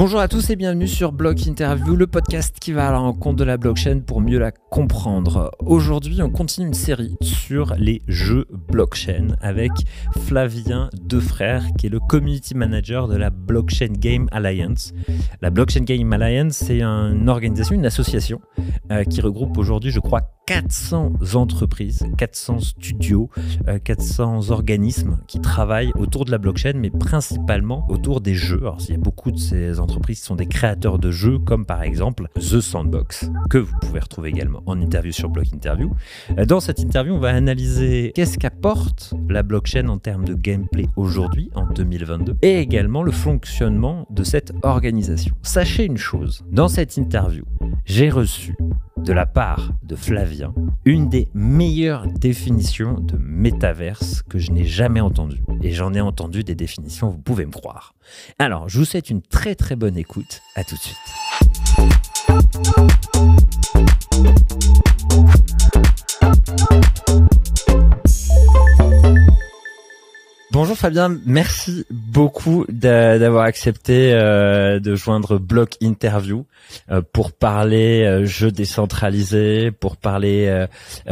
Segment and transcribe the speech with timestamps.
[0.00, 3.36] Bonjour à tous et bienvenue sur Block Interview, le podcast qui va à la rencontre
[3.36, 5.50] de la blockchain pour mieux la comprendre.
[5.58, 9.72] Aujourd'hui, on continue une série sur les jeux blockchain avec
[10.24, 14.94] Flavien Defrère, qui est le community manager de la Blockchain Game Alliance.
[15.42, 18.40] La Blockchain Game Alliance, c'est une organisation, une association
[18.90, 23.28] euh, qui regroupe aujourd'hui, je crois, 400 entreprises, 400 studios,
[23.84, 28.58] 400 euh, organismes qui travaillent autour de la blockchain, mais principalement autour des jeux.
[28.62, 31.82] Alors, il y a beaucoup de ces entreprises sont des créateurs de jeux, comme par
[31.82, 35.92] exemple The Sandbox, que vous pouvez retrouver également en interview sur Block Interview.
[36.38, 40.86] Euh, dans cette interview, on va analyser qu'est-ce qu'apporte la blockchain en termes de gameplay
[40.96, 45.34] aujourd'hui, en 2022, et également le fonctionnement de cette organisation.
[45.42, 47.44] Sachez une chose, dans cette interview,
[47.84, 48.56] j'ai reçu
[49.04, 50.54] de la part de Flavien
[50.84, 55.42] une des meilleures définitions de métaverse que je n'ai jamais entendues.
[55.62, 57.94] Et j'en ai entendu des définitions, vous pouvez me croire.
[58.38, 60.40] Alors, je vous souhaite une très très bonne écoute.
[60.56, 60.96] À tout de suite.
[70.52, 76.44] Bonjour Fabien, merci beaucoup d'avoir accepté euh, de joindre Block Interview
[76.90, 80.66] euh, pour parler euh, jeux décentralisés, pour parler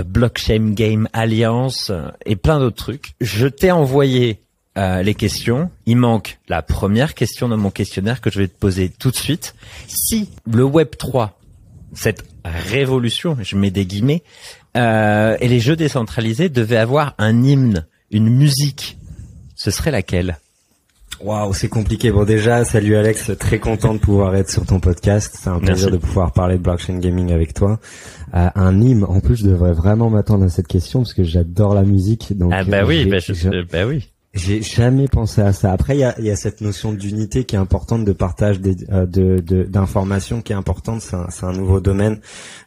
[0.04, 1.92] Blockchain Game Alliance
[2.26, 3.12] et plein d'autres trucs.
[3.20, 4.40] Je t'ai envoyé
[4.76, 5.70] les questions.
[5.86, 9.16] Il manque la première question dans mon questionnaire que je vais te poser tout de
[9.16, 9.54] suite.
[9.86, 11.38] Si le Web 3,
[11.94, 14.22] cette révolution, je mets des guillemets,
[14.74, 18.98] et les jeux décentralisés devaient avoir un hymne, une musique
[19.58, 20.38] ce serait laquelle?
[21.20, 22.12] Waouh, c'est compliqué.
[22.12, 25.36] Bon déjà, salut Alex, très content de pouvoir être sur ton podcast.
[25.36, 27.80] C'est un plaisir de pouvoir parler de blockchain gaming avec toi.
[28.34, 31.74] Euh, un hymne, en plus, je devrais vraiment m'attendre à cette question parce que j'adore
[31.74, 32.38] la musique.
[32.38, 33.18] Donc, ah bah oui, bah,
[33.72, 34.08] bah oui.
[34.38, 35.72] J'ai jamais pensé à ça.
[35.72, 39.04] Après, il y a, y a, cette notion d'unité qui est importante, de partage euh,
[39.06, 41.02] de d'informations qui est importante.
[41.02, 42.20] C'est un, un, nouveau domaine.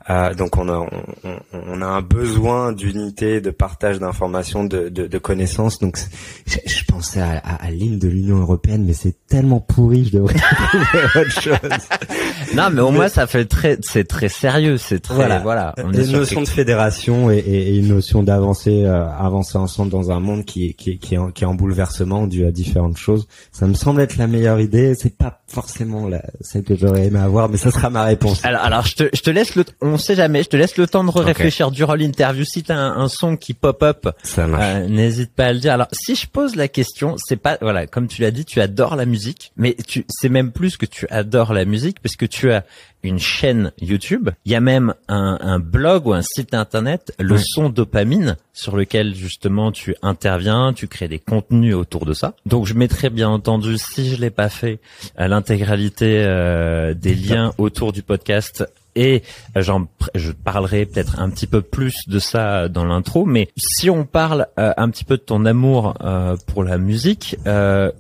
[0.09, 5.08] Euh, donc, on a, on, on, a un besoin d'unité, de partage d'informations, de, de,
[5.08, 5.80] de, connaissances.
[5.80, 5.98] Donc,
[6.45, 11.21] je, pensais à, à, l'hymne de l'Union européenne, mais c'est tellement pourri, je devrais trouver
[11.21, 12.55] autre chose.
[12.55, 14.77] non, mais au moins, ça fait très, c'est très sérieux.
[14.77, 15.39] C'est très, voilà.
[15.39, 20.20] voilà une notion de fédération et, et, une notion d'avancer, euh, avancer ensemble dans un
[20.20, 23.27] monde qui, qui, qui, qui est en bouleversement dû à différentes choses.
[23.52, 24.95] Ça me semble être la meilleure idée.
[24.95, 28.44] C'est pas forcément la, celle que j'aurais aimé avoir, mais ça sera ma réponse.
[28.44, 30.88] Alors, alors je te, je te laisse le, on sait jamais, je te laisse le
[30.88, 32.44] temps de réfléchir durant l'interview.
[32.45, 34.08] Si t'as un, un son qui pop up,
[34.38, 35.73] euh, n'hésite pas à le dire.
[35.73, 38.95] Alors, si je pose la question, c'est pas, voilà, comme tu l'as dit, tu adores
[38.95, 42.52] la musique, mais tu, c'est même plus que tu adores la musique, parce que tu
[42.52, 42.66] as
[43.04, 44.30] une chaîne YouTube.
[44.45, 48.76] Il y a même un, un blog ou un site internet, le son dopamine, sur
[48.76, 52.34] lequel justement tu interviens, tu crées des contenus autour de ça.
[52.45, 54.80] Donc je mettrai bien entendu, si je l'ai pas fait,
[55.17, 58.66] l'intégralité euh, des liens autour du podcast.
[58.94, 59.23] Et
[59.56, 63.26] j'en je parlerai peut-être un petit peu plus de ça dans l'intro.
[63.26, 67.38] Mais si on parle euh, un petit peu de ton amour euh, pour la musique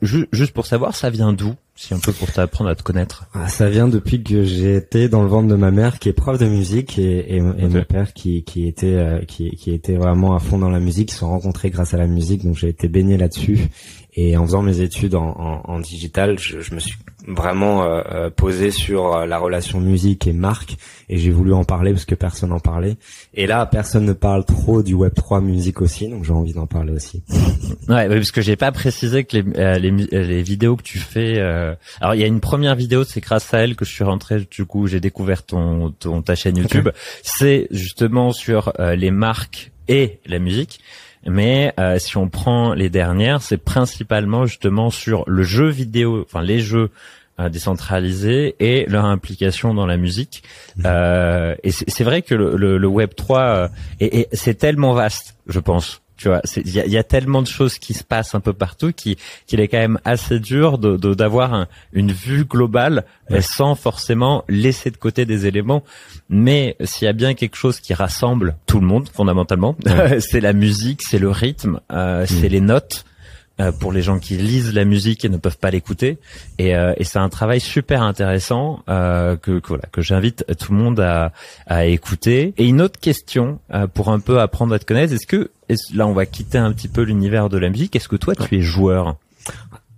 [0.01, 1.55] juste pour savoir ça vient d'où?
[1.81, 3.25] Si un peu pour t'apprendre à te connaître.
[3.33, 6.13] Ah, ça vient depuis que j'ai été dans le ventre de ma mère qui est
[6.13, 9.95] prof de musique et, et, et mon père qui, qui était euh, qui, qui était
[9.95, 11.09] vraiment à fond dans la musique.
[11.09, 13.67] Ils se sont rencontrés grâce à la musique, donc j'ai été baigné là-dessus.
[14.13, 18.01] Et en faisant mes études en, en, en digital, je, je, me suis vraiment euh,
[18.11, 20.75] euh posé sur euh, la relation musique et marque,
[21.07, 22.97] et j'ai voulu en parler parce que personne n'en parlait.
[23.33, 26.67] Et là, personne ne parle trop du Web 3 musique aussi, donc j'ai envie d'en
[26.67, 27.23] parler aussi.
[27.87, 31.39] ouais, parce que j'ai pas précisé que les, euh, les, les, vidéos que tu fais.
[32.01, 34.45] alors, il y a une première vidéo, c'est grâce à elle que je suis rentré.
[34.51, 36.89] Du coup, j'ai découvert ton, ton ta chaîne YouTube.
[37.23, 40.81] C'est justement sur les marques et la musique.
[41.25, 46.41] Mais euh, si on prend les dernières, c'est principalement justement sur le jeu vidéo, enfin
[46.41, 46.89] les jeux
[47.39, 50.43] euh, décentralisés et leur implication dans la musique.
[50.77, 50.83] Mmh.
[50.85, 56.00] Euh, et c'est vrai que le, le, Web 3 et c'est tellement vaste, je pense.
[56.21, 58.53] Tu vois, il y a, y a, tellement de choses qui se passent un peu
[58.53, 59.17] partout qu'il
[59.49, 63.05] est quand même assez dur de d'avoir une vue globale
[63.39, 65.83] sans forcément laisser de côté des éléments.
[66.29, 69.75] Mais s'il y a bien quelque chose qui rassemble tout le monde fondamentalement,
[70.19, 72.51] c'est la musique, c'est le rythme, euh, c'est mm.
[72.51, 73.05] les notes
[73.61, 76.17] euh, pour les gens qui lisent la musique et ne peuvent pas l'écouter.
[76.57, 80.71] Et, euh, et c'est un travail super intéressant euh, que, que, voilà, que j'invite tout
[80.71, 81.31] le monde à,
[81.67, 82.53] à écouter.
[82.57, 85.51] Et une autre question euh, pour un peu apprendre à te connaître, est-ce que
[85.93, 88.57] là on va quitter un petit peu l'univers de la musique, est-ce que toi tu
[88.57, 89.15] es joueur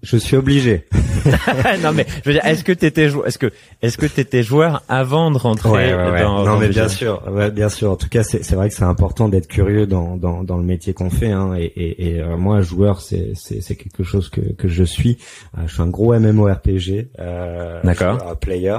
[0.04, 0.86] je suis obligé.
[1.81, 4.84] non mais je veux dire, est-ce que t'étais joueur, est-ce que est-ce que t'étais joueur
[4.90, 7.24] avant de rentrer ouais, ouais, dans Non dans mais bien sûr,
[7.54, 7.92] bien sûr.
[7.92, 10.94] En tout cas, c'est vrai que c'est important d'être curieux dans dans dans le métier
[10.94, 11.31] qu'on fait.
[11.31, 14.84] Hein, et et, et euh, moi, joueur, c'est c'est c'est quelque chose que que je
[14.84, 15.18] suis.
[15.58, 17.08] Euh, je suis un gros MMORPG.
[17.20, 18.38] Euh, D'accord.
[18.42, 18.78] Player,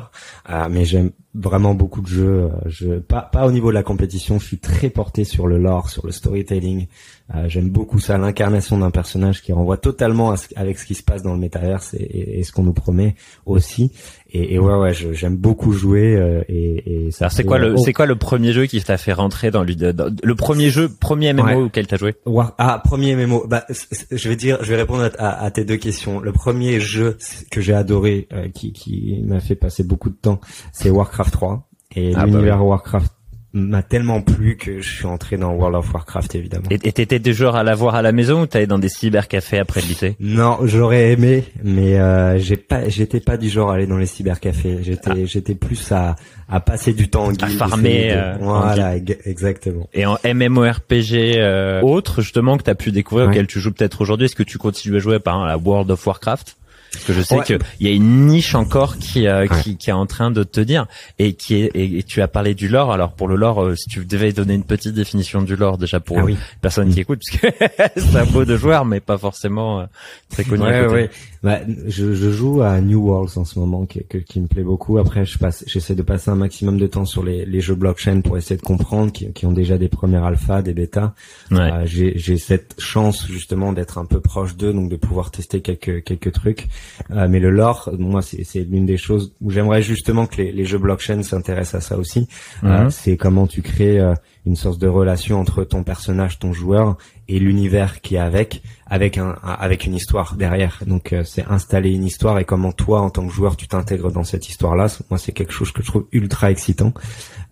[0.50, 2.50] Euh, mais j'aime vraiment beaucoup de jeux.
[2.82, 4.38] Euh, pas pas au niveau de la compétition.
[4.38, 6.86] Je suis très porté sur le lore, sur le storytelling.
[7.34, 11.22] Euh, J'aime beaucoup ça, l'incarnation d'un personnage qui renvoie totalement avec ce qui se passe
[11.22, 13.14] dans le métaverse et ce qu'on nous promet
[13.46, 13.92] aussi.
[14.36, 16.16] Et, et ouais, ouais, je- j'aime beaucoup jouer.
[16.16, 18.82] euh, et, et ça Alors c'est quoi le oh, c'est quoi le premier jeu qui
[18.82, 21.54] t'a fait rentrer dans, lui- dans- le premier jeu premier MMO Ouais.
[21.54, 22.16] auquel t'as joué?
[22.26, 23.46] War- Ah, premier mémo.
[23.46, 23.64] Bah,
[24.10, 26.18] je vais dire, je vais répondre à, à- à tes deux questions.
[26.18, 27.16] Le premier jeu
[27.52, 30.40] que j'ai adoré, euh, qui, qui m'a fait passer beaucoup de temps,
[30.72, 31.68] c'est Warcraft 3.
[31.94, 33.12] Et Ah, bah l'univers Warcraft
[33.54, 36.66] m'a tellement plu que je suis entré dans World of Warcraft, évidemment.
[36.70, 39.80] Et t'étais des joueurs à l'avoir à la maison ou t'allais dans des cybercafés après
[39.80, 40.16] le lycée?
[40.20, 44.06] Non, j'aurais aimé, mais euh, j'ai pas, j'étais pas du genre à aller dans les
[44.06, 44.78] cybercafés.
[44.82, 46.16] J'étais, j'étais plus à,
[46.48, 47.56] à passer du temps en guilde.
[47.56, 49.88] farmer, euh, voilà, ex- exactement.
[49.94, 53.32] Et en MMORPG euh, autre justement que t'as pu découvrir Ouais.
[53.32, 55.90] auquel tu joues peut-être aujourd'hui, est-ce que tu continues à jouer par exemple à World
[55.90, 56.56] of Warcraft?
[56.94, 57.44] Parce que je sais Ouais.
[57.44, 59.62] que il y a une niche encore qui, euh, Ouais.
[59.62, 60.86] qui qui est en train de te dire
[61.18, 62.92] et qui est et, et tu as parlé du lore.
[62.92, 66.00] Alors pour le lore, euh, si tu devais donner une petite définition du lore déjà
[66.00, 66.36] pour Ah oui.
[66.60, 67.64] personne qui écoute, parce que
[68.00, 69.84] c'est un beau de joueur, mais pas forcément euh,
[70.30, 70.62] très connu.
[70.62, 71.10] ouais.
[71.44, 74.62] Bah, je, je joue à New Worlds en ce moment, qui, que- qui me plaît
[74.64, 74.96] beaucoup.
[74.98, 78.22] Après, je passe, j'essaie de passer un maximum de temps sur les, les jeux blockchain
[78.22, 81.12] pour essayer de comprendre, qui, qui ont déjà des premières alphas, des bêtas.
[81.50, 81.58] Ouais.
[81.60, 85.60] Euh, j'ai, j'ai cette chance justement d'être un peu proche d'eux, donc de pouvoir tester
[85.60, 86.66] quelques quelques trucs.
[87.10, 90.50] Euh, mais le lore, moi, c'est, c'est l'une des choses où j'aimerais justement que les,
[90.50, 92.26] les jeux blockchain s'intéressent à ça aussi.
[92.64, 92.90] Euh, Mhm.
[92.90, 94.14] c'est comment tu crées euh,
[94.46, 96.96] une sorte de relation entre ton personnage, ton joueur
[97.28, 100.80] et l'univers qui est avec, avec un, avec une histoire derrière.
[100.86, 104.12] Donc euh, c'est installer une histoire et comment toi en tant que joueur tu t'intègres
[104.12, 104.88] dans cette histoire-là.
[105.08, 106.92] Moi c'est quelque chose que je trouve ultra excitant.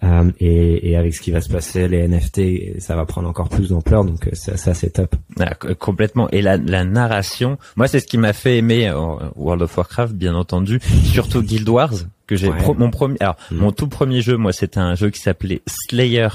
[0.05, 3.49] Euh, et, et avec ce qui va se passer, les NFT, ça va prendre encore
[3.49, 4.05] plus d'ampleur.
[4.05, 5.15] Donc euh, ça, ça c'est top.
[5.41, 6.29] Ah, complètement.
[6.31, 8.99] Et la, la narration, moi c'est ce qui m'a fait aimer euh,
[9.37, 11.95] World of Warcraft, bien entendu, surtout Guild Wars
[12.27, 12.59] que j'ai Ouais.
[12.59, 13.59] pro- mon premier, alors Mhm.
[13.59, 16.29] mon tout premier jeu, moi c'était un jeu qui s'appelait Slayer.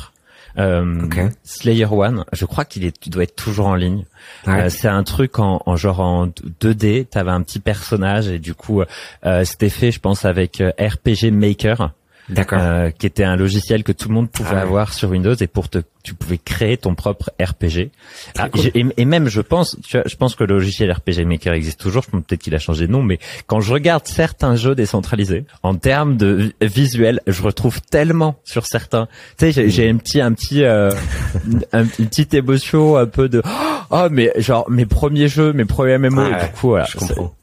[0.57, 1.07] Euh.
[1.43, 4.05] Slayer One, je crois qu'il est, tu dois être toujours en ligne.
[4.47, 7.05] Euh, c'est un truc en, en genre en 2D.
[7.05, 8.81] T'avais un petit personnage et du coup,
[9.25, 11.91] euh, c'était fait, je pense, avec euh, RPG Maker.
[12.29, 12.59] D'accord.
[12.61, 14.61] euh, qui était un logiciel que tout le monde pouvait Ah ouais.
[14.61, 17.89] avoir sur Windows et pour te tu pouvais créer ton propre RPG.
[18.37, 18.61] Ah, cool.
[18.73, 21.79] et, et même je pense tu vois, je pense que le logiciel RPG Maker existe
[21.81, 24.73] toujours, je pense peut-être qu'il a changé de nom mais quand je regarde certains jeux
[24.75, 29.07] décentralisés en termes de vi- visuel, je retrouve tellement sur certains.
[29.37, 30.91] Tu sais, j'ai- un petit un petit euh,
[31.73, 33.41] un, une petite émotion un peu de
[33.89, 36.87] oh mais genre mes premiers jeux, mes premiers MMO Ouais, et du coup voilà,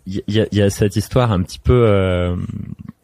[0.06, 2.36] il y, a- y a cette histoire un petit peu euh,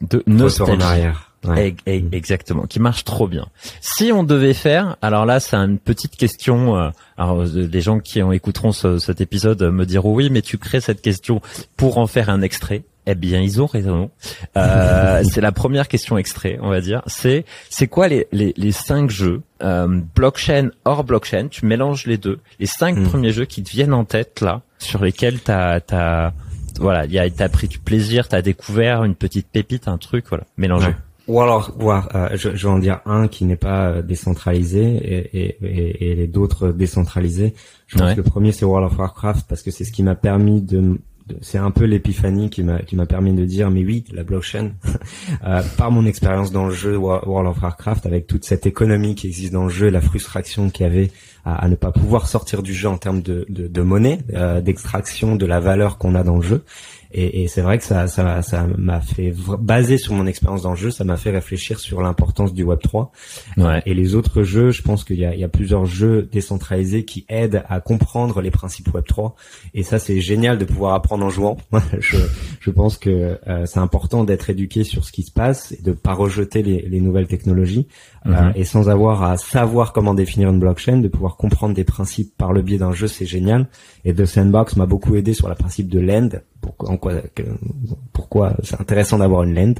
[0.01, 0.81] de Retour en nostalgie.
[0.83, 1.30] arrière.
[1.43, 1.75] Ouais.
[1.87, 3.47] Exactement, qui marche trop bien.
[3.79, 6.77] Si on devait faire, alors là c'est une petite question.
[6.77, 10.29] euh, alors euh, les gens qui en écouteront ce- cet épisode euh, me diront oui,
[10.29, 11.41] mais tu crées cette question
[11.77, 12.83] pour en faire un extrait.
[13.07, 14.11] Eh bien, ils ont raison.
[14.57, 17.01] Euh, c'est la première question extrait, on va dire.
[17.07, 22.17] C'est c'est quoi les, les les cinq jeux euh, blockchain hors blockchain Tu mélanges les
[22.17, 22.39] deux.
[22.59, 23.07] Les cinq Hmm.
[23.07, 26.33] premiers jeux qui te viennent en tête là, sur lesquels t'as t'as
[26.79, 30.25] voilà, il y a t'as pris du plaisir, t'as découvert une petite pépite, un truc,
[30.29, 30.87] voilà, mélangé.
[30.89, 30.95] Ouais.
[31.31, 34.81] Ou alors, alors, euh, je, je vais en dire un qui n'est pas euh, décentralisé
[34.83, 37.53] et, et, et, et les d'autres décentralisés.
[37.87, 38.15] Je pense Ouais.
[38.15, 40.99] que le premier c'est World of Warcraft parce que c'est ce qui m'a permis de,
[41.41, 44.71] c'est un peu l'épiphanie qui m'a qui m'a permis de dire mais oui la blockchain
[45.47, 49.27] euh, par mon expérience dans le jeu World of Warcraft avec toute cette économie qui
[49.27, 51.11] existe dans le jeu et la frustration qu'il y avait
[51.45, 54.59] à, à ne pas pouvoir sortir du jeu en termes de, de, de monnaie euh,
[54.61, 56.63] d'extraction de la valeur qu'on a dans le jeu
[57.13, 60.71] et, et c'est vrai que ça, ça, ça m'a fait basé sur mon expérience dans
[60.71, 63.11] le jeu, ça m'a fait réfléchir sur l'importance du Web 3.
[63.57, 63.81] Ouais.
[63.85, 67.05] Et les autres jeux, je pense qu'il y a, il y a plusieurs jeux décentralisés
[67.05, 69.35] qui aident à comprendre les principes Web 3.
[69.73, 71.57] Et ça, c'est génial de pouvoir apprendre en jouant.
[71.99, 72.17] je,
[72.59, 75.91] je pense que euh, c'est important d'être éduqué sur ce qui se passe et de
[75.91, 77.87] pas rejeter les, les nouvelles technologies.
[78.23, 78.33] Mhm.
[78.35, 82.37] Euh, et sans avoir à savoir comment définir une blockchain, de pouvoir comprendre des principes
[82.37, 83.67] par le biais d'un jeu, c'est génial.
[84.05, 86.29] Et The Sandbox m'a beaucoup aidé sur le principe de lend.
[86.61, 87.41] Pourquoi, en quoi, que-
[88.13, 89.73] pourquoi c'est intéressant d'avoir une lend.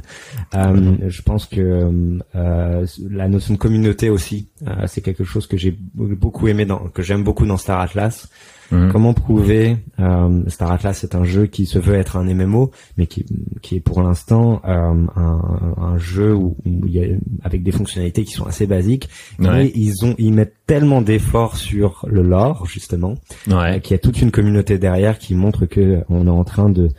[0.56, 5.58] Euh, je pense que euh, la notion de communauté aussi, euh, c'est quelque chose que
[5.58, 8.28] j'ai beaucoup aimé, dans, que j'aime beaucoup dans Star Atlas.
[8.72, 8.92] Mhm.
[8.92, 13.06] Comment prouver euh, Star Atlas est un jeu qui se veut être un MMO, mais
[13.06, 13.26] qui,
[13.62, 17.08] qui est pour l'instant euh, un, un jeu où, où il y a,
[17.44, 19.10] avec des fonctionnalités qui sont assez basiques.
[19.40, 19.68] Ouais.
[19.68, 23.16] Et ils ont ils mettent tellement d'efforts sur le lore justement
[23.50, 23.82] Ouais.
[23.82, 26.90] qu'il y a toute une communauté derrière qui montre que on est en train de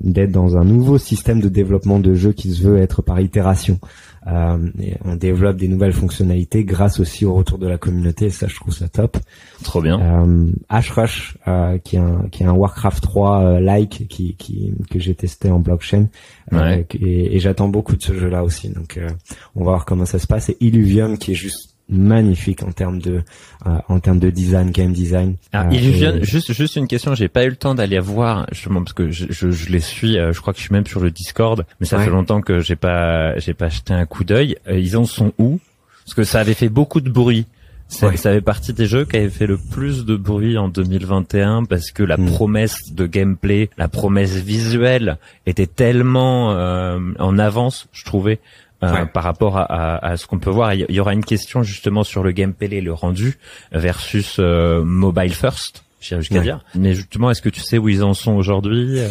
[0.00, 3.78] d'être dans un nouveau système de développement de jeu qui se veut être par itération.
[4.26, 8.24] Euh, et on développe des nouvelles fonctionnalités grâce aussi au retour de la communauté.
[8.26, 9.18] Et ça, je trouve ça top.
[9.62, 10.00] Trop bien.
[10.00, 14.74] Euh, Ashrush, euh, qui est un qui est un Warcraft 3 euh, like qui qui
[14.90, 16.06] que j'ai testé en blockchain.
[16.52, 16.86] Euh, Ouais.
[17.00, 18.70] et, et j'attends beaucoup de ce jeu-là aussi.
[18.70, 19.08] Donc, euh,
[19.54, 20.48] on va voir comment ça se passe.
[20.48, 23.22] Et Illuvium, qui est juste magnifique en termes de
[23.66, 25.36] euh, en termes de design, game design.
[25.52, 28.46] Ah, Euh, Illusion, et- juste juste une question, j'ai pas eu le temps d'aller voir
[28.52, 30.86] justement parce que je, je, je les suis, euh, je crois que je suis même
[30.86, 32.04] sur le Discord, mais ça Ouais.
[32.04, 34.56] fait longtemps que j'ai pas j'ai pas jeté un coup d'œil.
[34.68, 35.60] Euh, ils en sont où?
[36.04, 37.46] Parce que ça avait fait beaucoup de bruit.
[37.88, 38.16] Ça, Ouais.
[38.16, 41.92] ça fait partie des jeux qui avaient fait le plus de bruit en 2021 parce
[41.92, 42.26] que la Mm.
[42.26, 48.40] promesse de gameplay, la promesse visuelle était tellement euh, en avance, je trouvais.
[48.82, 49.06] Euh, Ouais.
[49.06, 52.04] par rapport à, à, à ce qu'on peut voir, il y aura une question justement
[52.04, 53.38] sur le gameplay et le rendu
[53.72, 56.42] versus euh, mobile first, j'irais jusqu'à Ouais.
[56.42, 56.60] dire.
[56.74, 59.08] Mais justement, est-ce que tu sais où ils en sont aujourd'hui euh?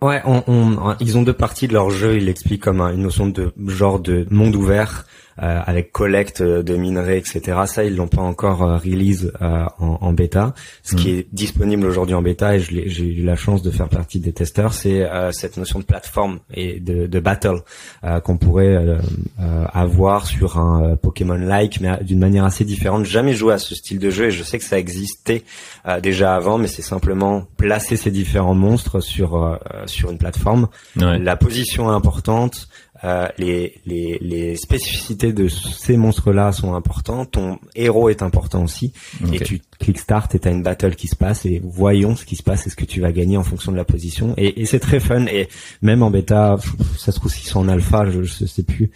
[0.00, 2.16] Ouais, on, on- ils ont deux parties de leur jeu.
[2.18, 5.06] Ils l'expliquent comme un- une notion de genre de monde ouvert
[5.38, 7.42] avec collecte de minerais, etc.
[7.66, 10.54] Ça, ils l'ont pas encore euh, release euh, en, en bêta.
[10.82, 14.20] Ce qui est disponible aujourd'hui en bêta, et j'ai eu la chance de faire partie
[14.20, 17.60] des testeurs, c'est euh, cette notion de plateforme et de, de battle
[18.04, 18.98] euh, qu'on pourrait euh,
[19.40, 23.04] euh, avoir sur un euh, Pokémon-like, mais d'une manière assez différente.
[23.04, 25.42] Jamais joué à ce style de jeu, et je sais que ça existait
[25.86, 30.68] euh, déjà avant, mais c'est simplement placer ces différents monstres sur euh, sur une plateforme.
[30.96, 31.18] Ouais.
[31.18, 32.68] La position est importante,
[33.04, 37.32] euh, les, les les spécificités de ces monstres-là sont importantes.
[37.32, 38.92] Ton héros est important aussi,
[39.32, 42.36] et tu cliques start et t'as une battle qui se passe et voyons ce qui
[42.36, 44.34] se passe et ce que tu vas gagner en fonction de la position.
[44.36, 45.48] Et, et c'est très fun et
[45.82, 46.56] même en bêta,
[46.96, 48.90] ça se trouve s'ils sont en alpha, je, je sais plus.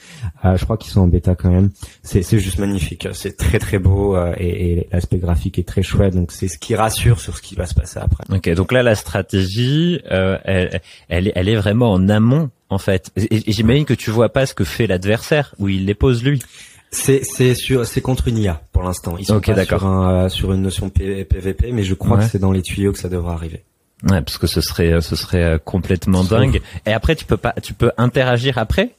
[0.44, 1.70] Euh, je crois qu'ils sont en bêta quand même.
[2.02, 5.82] C'est c'est juste magnifique, c'est très très beau euh, et, et l'aspect graphique est très
[5.82, 6.14] chouette.
[6.14, 8.24] Donc c'est ce qui rassure sur ce qui va se passer après.
[8.34, 13.10] Ok, donc là la stratégie, euh, elle, elle est vraiment en amont en fait.
[13.16, 16.22] Et, et j'imagine que tu vois pas ce que fait l'adversaire, où il les pose
[16.22, 16.42] lui.
[16.90, 19.16] C'est c'est sur c'est contre une IA pour l'instant.
[19.18, 22.24] Ils sont pas sur un euh, sur une notion P- PVP, mais je crois Ouais.
[22.24, 23.62] que c'est dans les tuyaux que ça devra arriver.
[24.08, 26.62] Ouais, parce que ce serait, ce serait euh, complètement dingue.
[26.86, 28.94] Et après, tu peux pas, tu peux interagir après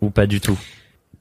[0.00, 0.58] ou pas du tout?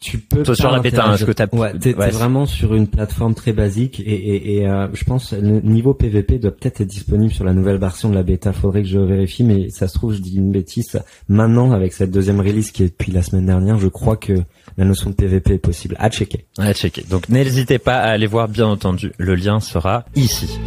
[0.03, 2.45] Tu peux Toi, sur pas la bêta, hein, est-ce que t'as- ouais, t'es, ouais, vraiment
[2.45, 6.51] sur une plateforme très basique et, et, et euh, je pense le niveau PVP doit
[6.51, 8.51] peut-être être disponible sur la nouvelle version de la bêta.
[8.51, 10.99] Faudrait que je vérifie, mais ça se trouve je dis une bêtise.
[11.29, 14.33] Maintenant, avec cette deuxième release qui est depuis la semaine dernière, je crois que
[14.77, 15.95] la notion de PVP est possible.
[15.99, 16.45] À checker.
[16.57, 17.05] Ouais, checker.
[17.09, 19.13] Donc n'hésitez pas à aller voir, bien entendu.
[19.17, 20.59] Le lien sera ici.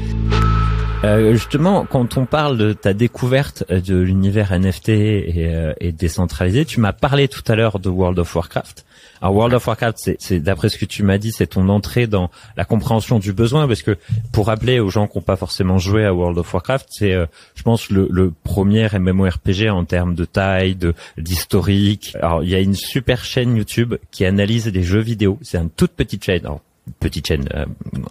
[1.04, 6.64] Euh, justement, quand on parle de ta découverte de l'univers NFT et, euh, et décentralisé,
[6.64, 8.86] tu m'as parlé tout à l'heure de World of Warcraft.
[9.22, 12.06] Alors World of Warcraft, c'est, c'est d'après ce que tu m'as dit, c'est ton entrée
[12.06, 13.96] dans la compréhension du besoin, parce que
[14.32, 17.26] pour rappeler aux gens qui n'ont pas forcément joué à World of Warcraft, c'est, euh,
[17.54, 22.14] je pense, le, le premier MMORPG en termes de taille, de d'historique.
[22.20, 25.38] Alors il y a une super chaîne YouTube qui analyse les jeux vidéo.
[25.42, 26.44] C'est une toute petite chaîne.
[26.44, 26.60] Alors,
[27.00, 27.64] petite chaîne, euh,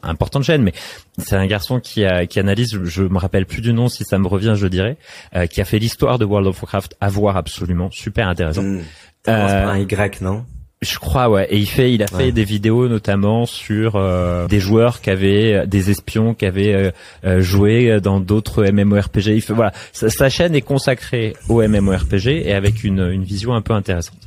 [0.04, 0.74] importante chaîne, mais
[1.18, 4.18] c'est un garçon qui, a, qui analyse, je me rappelle plus du nom, si ça
[4.18, 4.98] me revient, je dirais,
[5.34, 8.62] euh, qui a fait l'histoire de World of Warcraft à voir absolument, super intéressant.
[8.62, 10.46] Commence Euh, un Y, non?
[10.82, 11.48] Je crois, ouais.
[11.50, 12.32] Et il fait, il a fait Ouais.
[12.32, 16.92] des vidéos notamment sur euh, des joueurs qui avaient, des espions qui avaient euh,
[17.26, 19.28] euh, joué dans d'autres MMORPG.
[19.28, 23.54] Il fait, voilà, sa, sa chaîne est consacrée au MMORPG et avec une, une vision
[23.54, 24.18] un peu intéressante.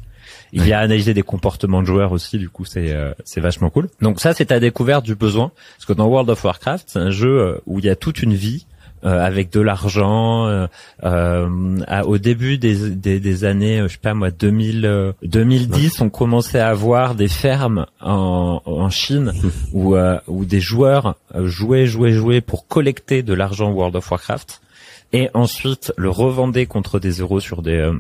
[0.54, 3.68] Il y a analysé des comportements de joueurs aussi, du coup c'est euh, c'est vachement
[3.68, 3.88] cool.
[4.00, 7.10] Donc ça c'est ta découverte du besoin, parce que dans World of Warcraft c'est un
[7.10, 8.64] jeu euh, où il y a toute une vie
[9.04, 10.46] euh, avec de l'argent.
[10.46, 10.66] euh,
[11.04, 15.12] euh, à- au début des, des, des années, euh, je sais pas moi, 2000, euh,
[15.22, 19.32] 2010, on commençait à avoir des fermes en, en Chine
[19.72, 24.60] où, euh, où des joueurs jouaient, jouaient, jouaient pour collecter de l'argent World of Warcraft
[25.12, 27.92] et ensuite le revendaient contre des euros sur des euh,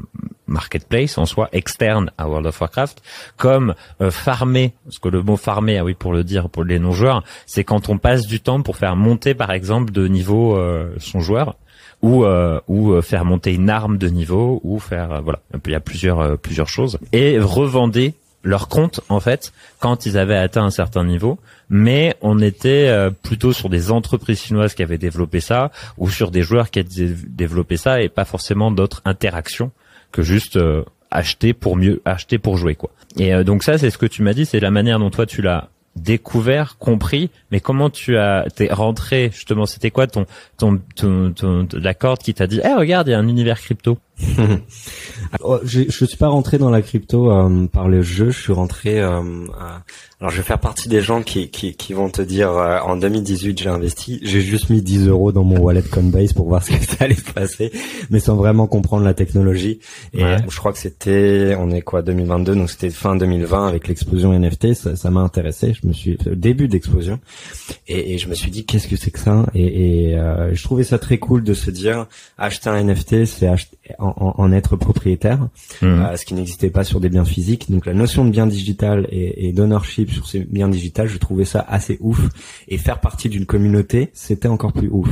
[0.46, 3.02] marketplaces en soi externes à World of Warcraft
[3.36, 6.78] comme euh, farmer parce que le mot farmer ah oui pour le dire pour les
[6.78, 10.56] non joueurs c'est quand on passe du temps pour faire monter par exemple de niveau
[10.56, 11.56] euh, son joueur
[12.02, 15.40] ou euh, ou euh, faire monter une arme de niveau ou faire euh, voilà.
[15.64, 16.98] Il y a plusieurs euh, plusieurs choses.
[17.12, 18.14] Et revendez
[18.44, 21.38] leur compte en fait quand ils avaient atteint un certain niveau.
[21.70, 26.30] Mais on était euh, plutôt sur des entreprises chinoises qui avaient développé ça ou sur
[26.30, 26.88] des joueurs qui avaient
[27.28, 29.70] développé ça et pas forcément d'autres interactions
[30.12, 32.90] que juste euh, acheter pour mieux acheter pour jouer quoi.
[33.18, 35.26] Et euh, donc ça c'est ce que tu m'as dit c'est la manière dont toi
[35.26, 40.26] tu l'as découvert, compris, mais comment tu as t'es rentré justement C'était quoi ton
[40.56, 43.60] ton ton, ton- la corde qui t'a dit Eh regarde, il y a un univers
[43.60, 43.98] crypto."
[45.42, 48.52] Oh, je, je suis pas rentré dans la crypto euh, par le jeu, je suis
[48.52, 49.00] rentré.
[49.00, 49.20] Euh,
[50.20, 52.96] alors, je vais faire partie des gens qui, qui, qui vont te dire euh, en
[52.96, 56.72] 2018 j'ai investi, j'ai juste mis 10 euros dans mon wallet Coinbase pour voir ce
[56.72, 57.70] que ça allait se passer,
[58.10, 59.80] mais sans vraiment comprendre la technologie.
[60.14, 64.32] Et je crois que c'était, on est quoi 2022, donc c'était fin 2020 avec l'explosion
[64.32, 65.74] NFT, ça m'a intéressé.
[65.74, 67.20] Je me suis début d'explosion
[67.86, 69.46] et, et, je me suis dit qu'est-ce que c'est que ça?
[69.54, 70.18] Et, et
[70.52, 72.06] je trouvais ça très cool de se dire
[72.38, 75.48] acheter un NFT, c'est acheter en, en, être propriétaire,
[75.82, 75.86] mmh.
[75.86, 77.70] euh, ce qui n'existait pas sur des biens physiques.
[77.70, 81.44] Donc la notion de bien digital et, et d'ownership sur ces biens digitales, je trouvais
[81.44, 82.20] ça assez ouf.
[82.68, 85.08] Et faire partie d'une communauté, c'était encore plus ouf.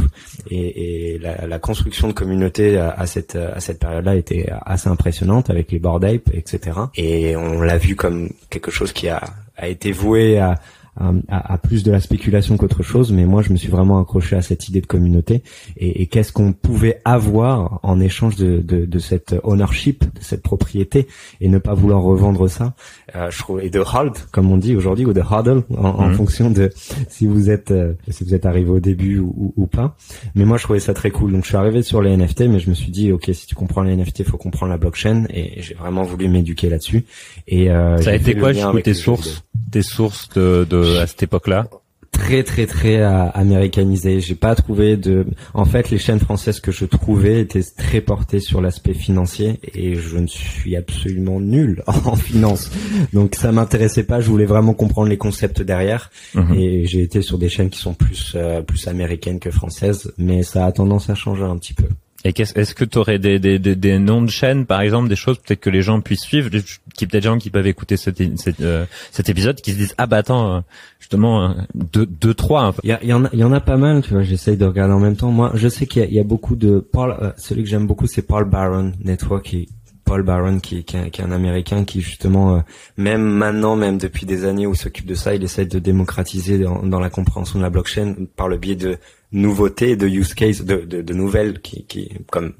[0.51, 4.89] Et, et la, la, construction de communauté à, à cette à cette période-là était assez
[4.89, 6.79] impressionnante avec les board apes, etc.
[6.95, 9.23] Et on l'a vu comme quelque chose qui a
[9.57, 10.57] a été voué à,
[10.97, 14.37] à, à, plus de la spéculation qu'autre chose, mais moi je me suis vraiment accroché
[14.37, 15.43] à cette idée de communauté
[15.77, 20.43] et, et qu'est-ce qu'on pouvait avoir en échange de, de, de, cette ownership, de cette
[20.43, 21.07] propriété
[21.41, 22.75] et ne pas vouloir revendre ça.
[23.15, 26.09] Euh, je trouve et de hold comme on dit aujourd'hui ou de hodl en, en,
[26.09, 26.15] mhm.
[26.15, 26.71] fonction de
[27.09, 29.97] si vous êtes euh, si vous êtes arrivé au début ou, ou, pas.
[30.35, 31.33] Mais moi je trouvais ça très cool.
[31.33, 33.55] Donc je suis arrivé sur les NFT, mais je me suis dit ok si tu
[33.55, 37.05] comprends les NFT, faut comprendre la blockchain et j'ai vraiment voulu m'éduquer là-dessus.
[37.47, 41.67] Et euh, ça a été quoi tes sources, tes sources de, de à cette époque-là
[42.17, 44.21] très très très euh, américanisé.
[44.21, 45.27] J'ai pas trouvé de.
[45.55, 49.95] En fait, les chaînes françaises que je trouvais étaient très portées sur l'aspect financier et
[49.95, 52.71] je ne suis absolument nul en finance.
[53.13, 54.21] Donc ça m'intéressait pas.
[54.21, 56.55] Je voulais vraiment comprendre les concepts derrière mhm.
[56.55, 60.43] et j'ai été sur des chaînes qui sont plus euh, plus américaines que françaises, mais
[60.43, 61.87] ça a tendance à changer un petit peu.
[62.25, 65.17] Et est-ce que tu aurais des, des, des, des, noms de chaînes, par exemple, des
[65.17, 68.19] choses peut-être que les gens puissent suivre, qui peut-être des gens qui peuvent écouter cet,
[68.39, 70.61] cet, euh, cet, épisode, qui se disent ah bah attends, euh,
[70.99, 72.75] justement deux, deux trois.
[72.83, 74.23] Il y, y, en a, il y en a pas mal, tu vois.
[74.23, 75.31] J'essaye de regarder en même temps.
[75.31, 77.17] Moi, je sais qu'il y, y, a beaucoup de Paul.
[77.21, 79.69] Euh, celui que j'aime beaucoup, c'est Paul Baron Network, qui,
[80.05, 82.63] Paul Baron qui, qui, est un Américain qui justement,
[82.97, 86.59] même maintenant, même depuis des années où il s'occupe de ça, il essaie de démocratiser
[86.59, 88.99] dans, dans, la compréhension de la blockchain par le biais de
[89.33, 92.55] nouveautés, de use case, de, de, de nouvelles qui, qui, comme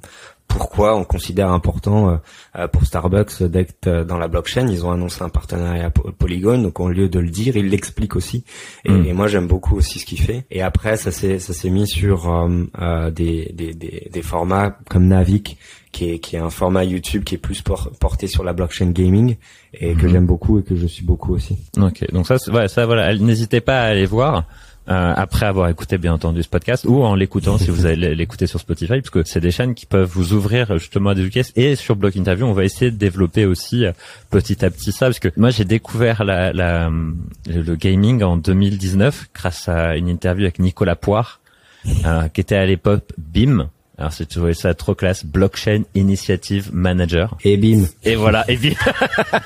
[0.49, 2.17] pourquoi on considère important euh,
[2.57, 4.69] euh, pour Starbucks d'être euh, dans la blockchain.
[4.69, 8.45] Ils ont annoncé un partenariat Polygon, donc au lieu de le dire, ils l'expliquent aussi.
[8.85, 9.07] Et, mm.
[9.07, 10.47] et moi j'aime beaucoup aussi ce qu'il fait.
[10.51, 15.07] Et après ça s'est ça s'est mis sur euh, des, des, des, des, formats comme
[15.09, 15.59] Navic,
[15.93, 19.37] qui est, qui est un format YouTube qui est plus porté sur la blockchain gaming
[19.75, 20.09] et que mm.
[20.09, 21.59] j'aime beaucoup et que je suis beaucoup aussi.
[21.79, 24.45] Ok, donc ça, ouais, ça voilà, n'hésitez pas à aller voir.
[24.89, 28.47] Euh, après avoir écouté bien entendu ce podcast ou en l'écoutant si vous allez l'écouter
[28.47, 31.53] sur Spotify parce que c'est des chaînes qui peuvent vous ouvrir justement à des caisses
[31.57, 33.91] et sur Block Interview on va essayer de développer aussi euh,
[34.31, 36.89] petit à petit ça parce que moi j'ai découvert la, la,
[37.49, 41.41] le gaming en 2019 grâce à une interview avec Nicolas Poire
[42.05, 47.37] euh, qui était à l'époque BIM alors c'est trouvé ça trop classe, Blockchain Initiative Manager.
[47.45, 47.85] Et bim.
[48.05, 48.75] Et voilà, et bim.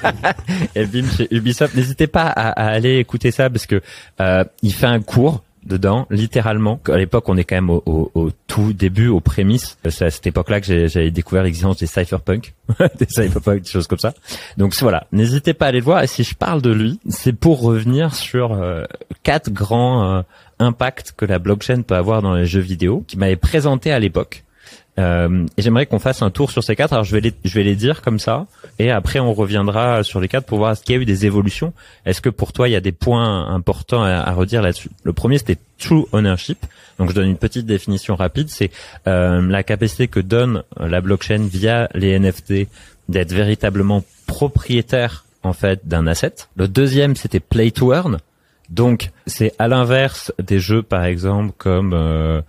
[0.74, 1.74] et bim chez Ubisoft.
[1.74, 3.80] N'hésitez pas à, aller écouter ça parce que
[4.20, 6.80] euh, il fait un cours dedans, littéralement.
[6.88, 9.78] À l'époque, on est quand même au, au, tout début, aux prémices.
[9.88, 12.54] C'est à cette époque-là que j'avais découvert l'existence des cypherpunk,
[12.98, 14.14] des cypherpunk, des choses comme ça.
[14.56, 16.02] Donc voilà, n'hésitez pas à aller le voir.
[16.02, 18.84] Et si je parle de lui, c'est pour revenir sur euh,
[19.22, 20.22] quatre grands euh,
[20.60, 24.44] impact que la blockchain peut avoir dans les jeux vidéo, qui m'avait présenté à l'époque.
[24.98, 26.92] Euh, j'aimerais qu'on fasse un tour sur ces quatre.
[26.92, 28.46] Alors je vais les, je vais les dire comme ça,
[28.78, 31.26] et après on reviendra sur les quatre pour voir ce qu'il y a eu des
[31.26, 31.72] évolutions.
[32.04, 34.90] Est-ce que pour toi il y a des points importants à, à redire là-dessus?
[35.04, 36.66] Le premier c'était true ownership.
[36.98, 38.48] Donc je donne une petite définition rapide.
[38.50, 38.70] C'est
[39.06, 42.68] euh, la capacité que donne la blockchain via les NFT
[43.08, 46.34] d'être véritablement propriétaire en fait d'un asset.
[46.56, 48.18] Le deuxième c'était play to earn.
[48.70, 52.40] Donc c'est à l'inverse des jeux par exemple comme euh,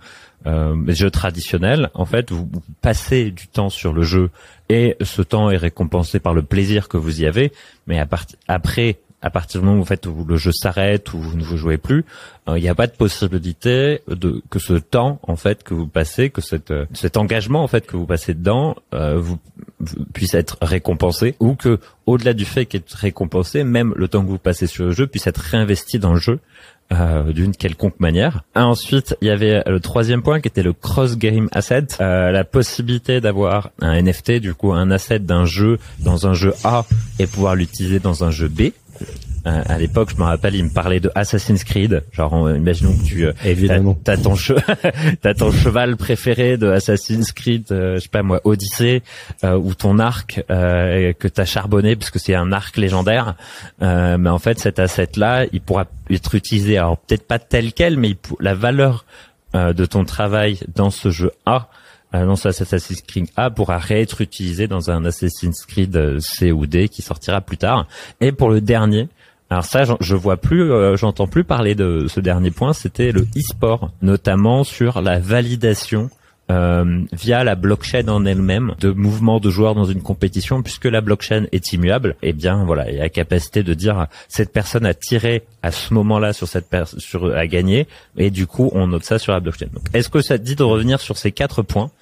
[0.46, 1.90] euh, les jeux traditionnels.
[1.94, 2.48] En fait, vous
[2.80, 4.30] passez du temps sur le jeu
[4.68, 7.52] et ce temps est récompensé par le plaisir que vous y avez.
[7.86, 8.02] Mais
[8.48, 11.42] après à partir du moment où, en fait, où le jeu s'arrête ou vous ne
[11.42, 12.04] vous jouez plus,
[12.48, 15.86] euh, il n'y a pas de possibilité de que ce temps en fait que vous
[15.86, 19.38] passez, que cette, euh, cet engagement en fait que vous passez dedans, euh, vous,
[20.12, 24.38] puisse être récompensé ou que au-delà du fait qu'être récompensé, même le temps que vous
[24.38, 26.40] passez sur le jeu puisse être réinvesti dans le jeu
[26.92, 28.42] euh, d'une quelconque manière.
[28.54, 33.20] Ensuite, il y avait le troisième point qui était le cross-game asset, euh, la possibilité
[33.20, 36.84] d'avoir un NFT, du coup un asset d'un jeu dans un jeu A
[37.18, 38.72] et pouvoir l'utiliser dans un jeu B.
[39.46, 42.04] Euh, à l'époque, je me rappelle, il me parlait de Assassin's Creed.
[42.12, 44.34] Genre, imaginons que tu euh, évidemment t'as, ton
[45.20, 49.02] t'as ton cheval préféré de Assassin's Creed, euh, je sais pas moi, Odyssey,
[49.42, 53.34] ou ton arc que t'as charbonné parce que c'est un arc légendaire.
[53.80, 56.78] mais en fait, cet asset-là, il pourra être utilisé.
[56.78, 59.04] Alors peut-être pas tel quel, mais la valeur
[59.54, 61.68] de ton travail dans ce jeu A
[62.12, 66.88] annoncé Assassin's Creed A pourra réêtre utilisé dans un Assassin's Creed euh, C ou D
[66.88, 67.86] qui sortira plus tard.
[68.20, 69.08] Et pour le dernier,
[69.50, 72.72] alors ça, je vois plus, euh, j'entends plus parler de ce dernier point.
[72.72, 76.10] C'était le e-sport, notamment sur la validation
[76.50, 81.00] euh, via la blockchain en elle-même de mouvements de joueurs dans une compétition puisque la
[81.00, 84.52] blockchain est immuable et eh bien voilà il y a la capacité de dire cette
[84.52, 87.86] personne a tiré à ce moment-là sur cette personne sur a gagné
[88.18, 90.64] et du coup on note ça sur la blockchain est-ce que ça te dit de
[90.64, 91.92] revenir sur ces quatre points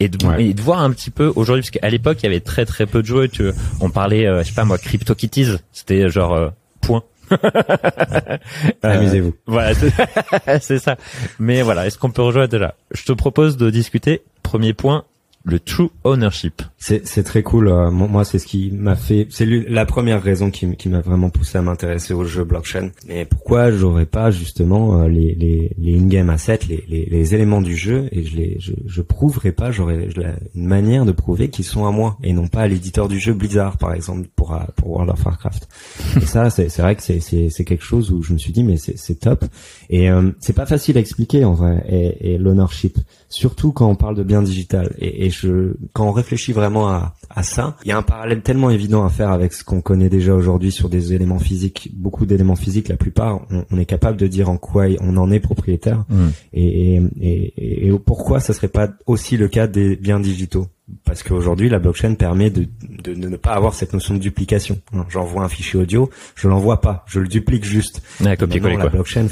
[0.00, 2.86] et de, voir un petit peu aujourd'hui parce qu'à l'époque il y avait très très
[2.86, 6.48] peu de jeux tu, on parlait euh, je sais pas moi CryptoKitties c'était genre euh,
[6.80, 7.04] point
[8.82, 9.28] Amusez-vous.
[9.28, 9.72] Euh, voilà,
[10.60, 10.96] c'est ça.
[11.38, 14.22] Mais voilà, est-ce qu'on peut rejoindre là Je te propose de discuter.
[14.42, 15.04] Premier point,
[15.44, 16.62] le true ownership.
[16.76, 17.68] C'est très cool.
[17.68, 19.26] Euh, moi, c'est ce qui m'a fait.
[19.30, 22.90] C'est la première raison qui, m'a vraiment poussé à m'intéresser au jeu blockchain.
[23.06, 27.60] Mais pourquoi j'aurais pas justement euh, les les les in-game assets, les, les, les éléments
[27.60, 29.70] du jeu et je les je, je prouverai pas.
[29.70, 30.08] J'aurais
[30.54, 33.32] une manière de prouver qu'ils sont à moi et non pas à l'éditeur du jeu
[33.34, 35.68] Blizzard par exemple pour euh, pour World of Warcraft.
[36.16, 39.20] et ça, c'est vrai que c'est quelque chose où je me suis dit mais c'est
[39.20, 39.44] top
[39.90, 42.98] et euh, c'est pas facile à expliquer en vrai et, et l'ownership
[43.28, 47.14] surtout quand on parle de bien digital et, et je, quand on réfléchit vraiment à,
[47.30, 50.08] à ça, il y a un parallèle tellement évident à faire avec ce qu'on connaît
[50.08, 52.88] déjà aujourd'hui sur des éléments physiques, beaucoup d'éléments physiques.
[52.88, 56.28] La plupart, on, est capable de dire en quoi on en est propriétaire mm.
[56.52, 60.66] et, et, et, et pourquoi ça serait pas aussi le cas des biens digitaux
[61.04, 62.66] parce qu'aujourd'hui la blockchain permet de,
[63.02, 64.80] de, ne pas avoir cette notion de duplication.
[65.08, 68.02] J'envoie un fichier audio, je l'envoie pas, je le duplique juste.
[68.20, 69.26] Ouais, copier la blockchain,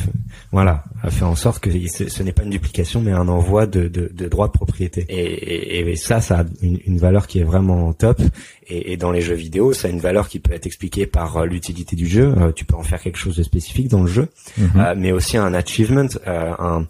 [0.52, 3.88] voilà, a fait en sorte que ce, n'est pas une duplication, mais un envoi de,
[3.88, 5.04] de, de droits de propriété.
[5.08, 8.20] Et, et, et ça, ça a une, une, valeur qui est vraiment top.
[8.66, 11.38] Et, et, dans les jeux vidéo, ça a une valeur qui peut être expliquée par
[11.38, 12.34] euh, l'utilité du jeu.
[12.36, 14.70] Euh, tu peux en faire quelque chose de spécifique dans le jeu, mhm.
[14.76, 16.08] euh, mais aussi un achievement.
[16.26, 16.86] un,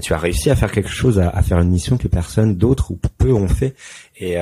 [0.00, 2.90] tu as réussi à faire quelque chose, à, à faire une mission que personne d'autre
[2.90, 3.74] ou peu ont fait.
[4.16, 4.36] Et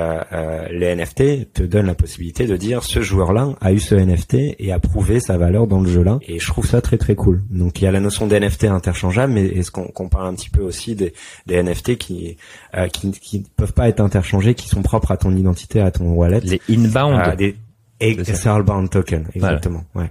[0.71, 4.73] les NFT te donnent la possibilité de dire ce joueur-là a eu ce NFT et
[4.73, 6.19] a prouvé sa valeur dans le jeu-là.
[6.27, 7.43] Et je trouve ça très très cool.
[7.51, 10.63] Donc il y a la notion d'NFT interchangeable, mais est-ce qu'on parle un petit peu
[10.63, 11.15] aussi des,
[11.47, 12.37] des NFT qui,
[12.93, 16.41] qui qui peuvent pas être interchangés, qui sont propres à ton identité, à ton wallet?
[16.69, 17.21] Inbound.
[17.23, 17.57] Ah, des,
[18.01, 19.85] c'est Outbound Token, exactement.
[19.95, 20.11] Ouais.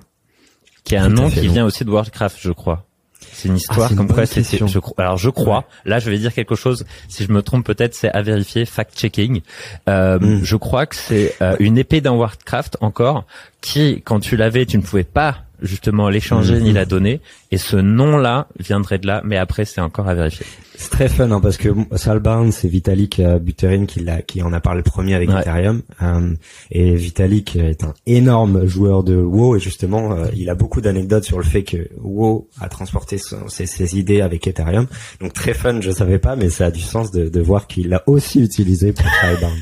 [0.83, 2.85] Qui a un nom qui vient aussi de Warcraft, je crois.
[3.33, 5.65] C'est une histoire ah, comme quoi c'est je alors je crois.
[5.85, 6.85] Là je vais dire quelque chose.
[7.07, 9.41] Si je me trompe peut-être c'est à vérifier fact checking
[9.87, 10.43] euh, hmm.
[10.43, 13.25] je crois que c'est euh, une épée d'un Warcraft encore
[13.61, 16.75] qui quand tu l'avais tu ne pouvais pas justement l'échanger ni mhm.
[16.75, 17.21] la donner.
[17.51, 20.45] Et ce nom-là viendrait de là, mais après c'est encore à vérifier.
[20.75, 24.53] C'est très fun hein, parce que Salbarn, c'est Vitalik euh, Buterin qui, l'a, qui en
[24.53, 25.81] a parlé premier avec Ethereum.
[26.01, 26.33] Euh,
[26.71, 31.25] et Vitalik est un énorme joueur de WoW et justement euh, il a beaucoup d'anecdotes
[31.25, 34.87] sur le fait que WoW a transporté ses, ses, idées avec Ethereum.
[35.19, 37.89] Donc très fun, je savais pas, mais ça a du sens de, de voir qu'il
[37.89, 39.59] l'a aussi utilisé pour Salbarn.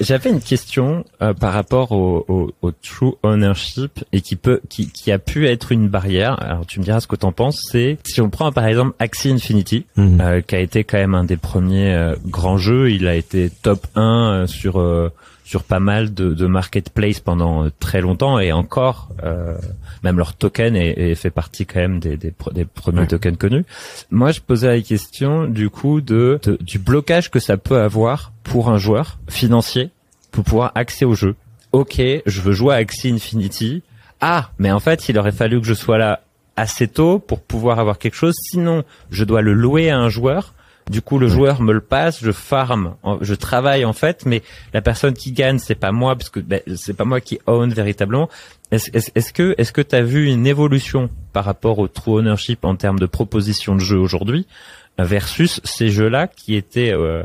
[0.00, 4.90] J'avais une question euh, par rapport au, au, au, true ownership et qui peut, qui,
[4.90, 6.40] qui a pu être une barrière.
[6.42, 7.60] Alors tu me diras ce que t'en penses.
[7.70, 10.20] C'est si on prend par exemple Axie Infinity, mhm.
[10.20, 12.90] euh, qui a été quand même un des premiers euh, grands jeux.
[12.90, 14.80] Il a été top 1 sur
[15.46, 19.10] sur pas mal de, de marketplace pendant très longtemps et encore
[20.02, 23.64] même leur token est, fait partie quand même des, des, des premiers tokens connus.
[24.10, 28.32] Moi, je posais la question du coup de, de, du blocage que ça peut avoir
[28.42, 29.90] pour un joueur financier
[30.32, 31.36] pour pouvoir accéder au jeu.
[31.70, 33.82] Ok, je veux jouer à Axie Infinity.
[34.20, 36.22] Ah, mais en fait, il aurait fallu que je sois là
[36.56, 38.34] assez tôt pour pouvoir avoir quelque chose.
[38.50, 40.54] Sinon, je dois le louer à un joueur.
[40.90, 44.80] Du coup, le joueur me le passe, je farm, je travaille en fait, mais la
[44.82, 48.28] personne qui gagne, c'est pas moi, parce que ben, c'est pas moi qui own véritablement.
[48.70, 52.64] Est-ce est, que est-ce que tu as vu une évolution par rapport au true ownership
[52.64, 54.46] en termes de proposition de jeu aujourd'hui
[54.96, 57.24] versus ces jeux-là qui étaient euh,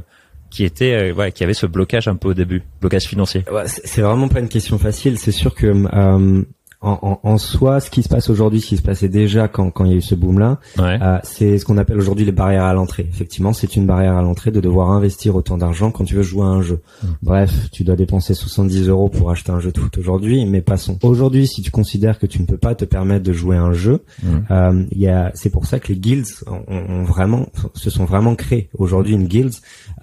[0.49, 3.45] qui était euh, qui avait ce blocage un peu au début, blocage financier?
[3.65, 5.17] c'est vraiment pas une question facile.
[5.19, 6.43] C'est sûr que euh,
[6.81, 9.69] en, en, en, soi, ce qui se passe aujourd'hui, ce qui se passait déjà quand,
[9.69, 12.63] quand il y a eu ce boom-là, euh, c'est ce qu'on appelle aujourd'hui les barrières
[12.63, 13.05] à l'entrée.
[13.07, 16.43] Effectivement, c'est une barrière à l'entrée de devoir investir autant d'argent quand tu veux jouer
[16.43, 16.81] à un jeu.
[17.03, 17.07] Mm.
[17.21, 20.97] Bref, tu dois dépenser 70 euros pour acheter un jeu de foot aujourd'hui, mais passons.
[21.03, 23.73] Aujourd'hui, si tu considères que tu ne peux pas te permettre de jouer à un
[23.73, 24.27] jeu, mm.
[24.49, 28.69] euh, y a, c'est pour ça que les guilds ont, vraiment, se sont vraiment créés.
[28.75, 29.53] Aujourd'hui, une guild,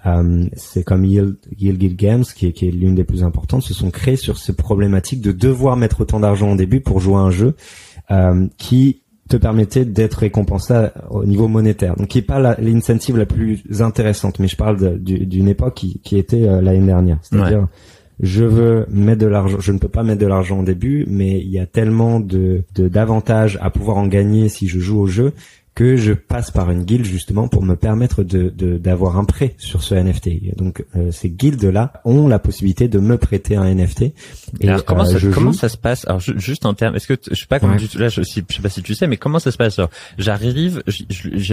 [0.05, 3.73] euh, c'est comme Yield, Guild Games, qui est, qui est l'une des plus importantes, se
[3.73, 7.19] sont créés sur ces problématiques de devoir mettre autant d'argent au début pour jouer à
[7.19, 7.55] un jeu
[8.11, 11.95] euh, qui te permettait d'être récompensé au niveau monétaire.
[11.95, 16.17] Donc qui est pas l'incentive la, plus intéressante, mais je parle d'une époque qui, qui
[16.17, 17.19] était euh, l'année dernière.
[17.21, 17.67] C'est-à-dire,
[18.19, 21.39] je veux mettre de l'argent, je ne peux pas mettre de l'argent au début, mais
[21.39, 25.33] il y a tellement de d'avantages à pouvoir en gagner si je joue au jeu
[25.79, 29.81] que je passe par une guilde justement pour me permettre de d'avoir un prêt sur
[29.81, 30.57] ce NFT.
[30.57, 34.01] Donc euh, ces guildes là ont la possibilité de me prêter un NFT.
[34.59, 36.05] Et alors comment, ça, comment ça se passe?
[36.05, 38.67] Alors juste en termes, est-ce que je sais pas comment tu, là je, sais pas
[38.67, 39.79] si tu sais, mais comment ça se passe?
[40.17, 40.83] J'arrive,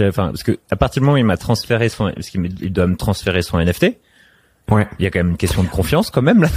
[0.09, 2.87] enfin parce que à partir du moment où il m'a transféré son, parce qu'il doit
[2.87, 3.93] me transférer son NFT.
[4.69, 4.85] Ouais.
[4.99, 6.49] Il y a quand même une question de confiance quand même là.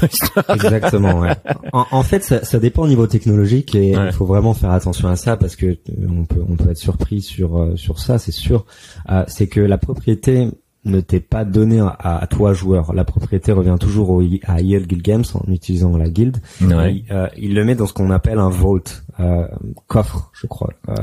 [0.49, 1.21] Exactement.
[1.21, 1.35] Ouais.
[1.73, 5.09] En, en, fait, ça, ça, dépend au niveau technologique et il faut vraiment faire attention
[5.09, 5.77] à ça parce que euh,
[6.09, 8.67] on peut on peut être surpris sur euh, sur ça, c'est sûr.
[9.09, 10.49] Euh, c'est que la propriété
[10.85, 12.95] ne t'est pas donné à, toi joueur.
[12.95, 16.39] La propriété revient toujours au, à Yale Guild Games en utilisant la guilde.
[16.63, 16.95] Ouais.
[16.95, 18.83] Il, euh, il, le met dans ce qu'on appelle un vault,
[19.21, 19.47] euh,
[19.89, 20.71] coffre, je crois.
[20.89, 20.95] Euh,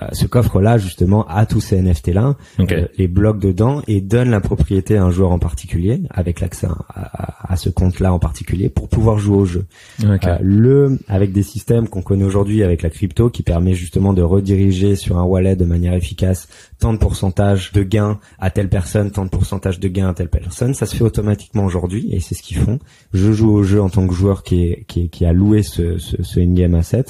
[0.00, 2.86] euh ce coffre-là, justement, a tous ces NFT-là, okay.
[2.96, 7.52] les blocs dedans et donne la propriété à un joueur en particulier, avec l'accès à,
[7.52, 9.66] à, ce compte-là en particulier, pour pouvoir jouer au jeu.
[10.02, 10.36] Okay.
[10.40, 14.94] le, avec des systèmes qu'on connaît aujourd'hui avec la crypto, qui permet justement de rediriger
[14.94, 19.24] sur un wallet de manière efficace tant de pourcentage de gains à telle personne, tant
[19.24, 20.74] de pourcentage de gains à telle personne.
[20.74, 22.78] Ça se fait automatiquement aujourd'hui et c'est ce qu'ils font.
[23.12, 24.84] Je joue au jeu en tant que joueur qui,
[25.22, 27.04] a loué ce, ce, ce in-game asset.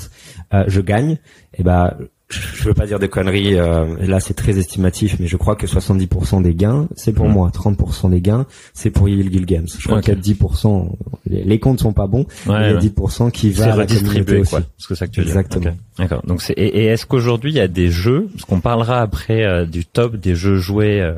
[0.55, 1.19] Euh, je gagne.
[1.55, 1.97] Et ben
[2.29, 5.67] je veux pas dire de conneries, euh, là c'est très estimatif, mais je crois que
[5.67, 7.33] 70% des gains, c'est pour mm.
[7.33, 9.67] moi, 30% des gains, c'est pour Yield Guild Games.
[9.79, 10.91] Je crois qu'il y a 10%,
[11.27, 14.51] les, comptes sont pas bons, il y a 10% qui va à la communauté aussi.
[14.51, 15.77] Parce que ça que tu Exactement.
[15.99, 16.23] D'accord.
[16.27, 19.65] Donc c'est et, est-ce qu'aujourd'hui il y a des jeux, parce qu'on parlera après euh,
[19.65, 21.15] du top des jeux joués euh,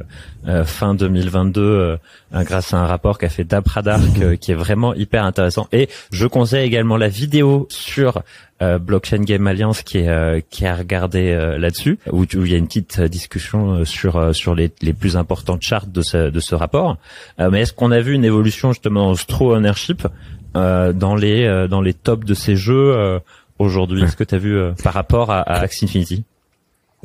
[0.47, 1.99] euh fin 2022
[2.33, 5.69] grâce à un rapport qu'a fait Dapradark qui est vraiment hyper intéressant.
[5.73, 8.23] Et je conseille également la vidéo sur
[8.61, 12.55] euh, Blockchain Game Alliance qui est euh, qui a regardé euh, là-dessus où, il y
[12.55, 16.57] a une petite discussion sur sur les, les plus importantes charts de ce de ce
[16.57, 16.97] rapport.
[17.39, 20.07] mais est-ce qu'on a vu une évolution justement en straw ownership
[20.55, 23.21] dans les dans les tops de ces jeux
[23.61, 24.03] aujourd'hui?
[24.03, 26.25] Est-ce que tu as vu par rapport à, à Axie Infinity?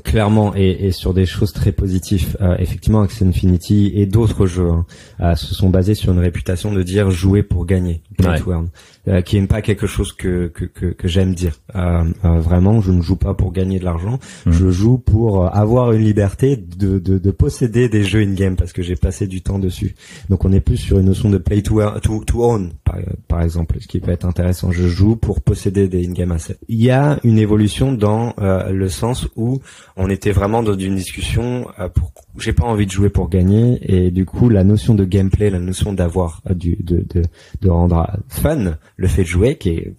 [0.03, 2.36] Clairement et, et, sur des choses très positives.
[2.58, 4.69] effectivement, Axie Infinity et d'autres jeux
[5.19, 8.56] hein, se sont basés sur une réputation de dire jouer pour gagner, ouais.
[9.09, 11.59] Euh, qui n'est pas quelque chose que que, que, que j'aime dire.
[11.75, 14.17] Euh, euh, vraiment, je ne joue pas pour gagner de l'argent.
[14.45, 14.51] Hmm.
[14.53, 18.81] Je joue pour avoir une liberté de, de, de posséder des jeux in-game parce que
[18.81, 19.95] j'ai passé du temps dessus.
[20.29, 22.95] Donc on est plus sur une notion de play to, to, to own, par,
[23.27, 24.71] par, exemple, ce qui peut être intéressant.
[24.71, 26.55] Je joue pour posséder des in-game assets.
[26.69, 29.59] Il y a une évolution dans le sens où
[29.97, 34.09] on était vraiment dans une discussion pour j'ai pas envie de jouer pour gagner et
[34.09, 37.23] du coup la notion de gameplay, la notion d'avoir du de, de,
[37.61, 39.93] de rendre fun le fait de jouer qui est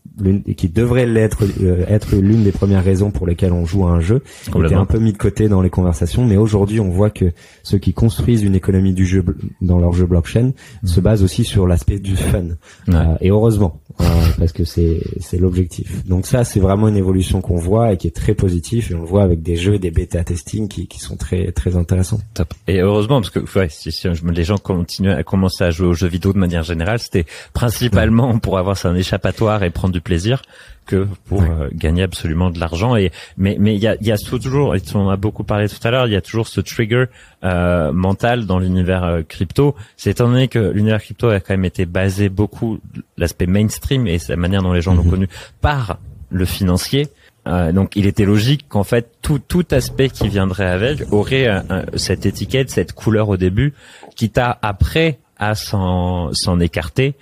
[0.56, 4.00] qui devrait l'être euh, être l'une des premières raisons pour lesquelles on joue à un
[4.00, 4.22] jeu.
[4.48, 7.78] Était un peu mis de côté dans les conversations mais aujourd'hui on voit que ceux
[7.78, 9.24] qui construisent une économie du jeu
[9.60, 10.52] dans leur jeu blockchain
[10.82, 10.86] mmh.
[10.86, 12.44] se basent aussi sur l'aspect du fun.
[12.88, 14.04] Euh, et heureusement euh,
[14.38, 16.04] parce que c'est c'est l'objectif.
[16.06, 19.00] Donc ça c'est vraiment une évolution qu'on voit et qui est très positif et on
[19.00, 22.20] le voit avec des jeux des bêta testing qui, qui sont très très intéressants.
[22.34, 22.52] Top.
[22.66, 25.94] et heureusement parce que ouais, si, si les gens continuent à commencer à jouer aux
[25.94, 30.42] jeux vidéo de manière générale c'était principalement pour avoir un échappatoire et prendre du plaisir
[30.86, 32.96] que pour euh, gagner absolument de l'argent.
[32.96, 35.90] Et mais mais il y a, y a toujours, on a beaucoup parlé tout à
[35.90, 37.06] l'heure, il y a toujours ce trigger
[37.44, 39.74] euh, mental dans l'univers euh, crypto.
[39.96, 42.78] C'est étant donné que l'univers crypto a quand même été basé beaucoup
[43.16, 45.10] l'aspect mainstream et la manière dont les gens l'ont mhm.
[45.10, 45.28] connu
[45.60, 45.98] par
[46.30, 47.08] le financier.
[47.46, 51.62] Euh, donc il était logique qu'en fait tout tout aspect qui viendrait avec aurait
[51.96, 53.74] cette étiquette, cette couleur au début,
[54.16, 57.14] quitte à après à s'en s'en écarter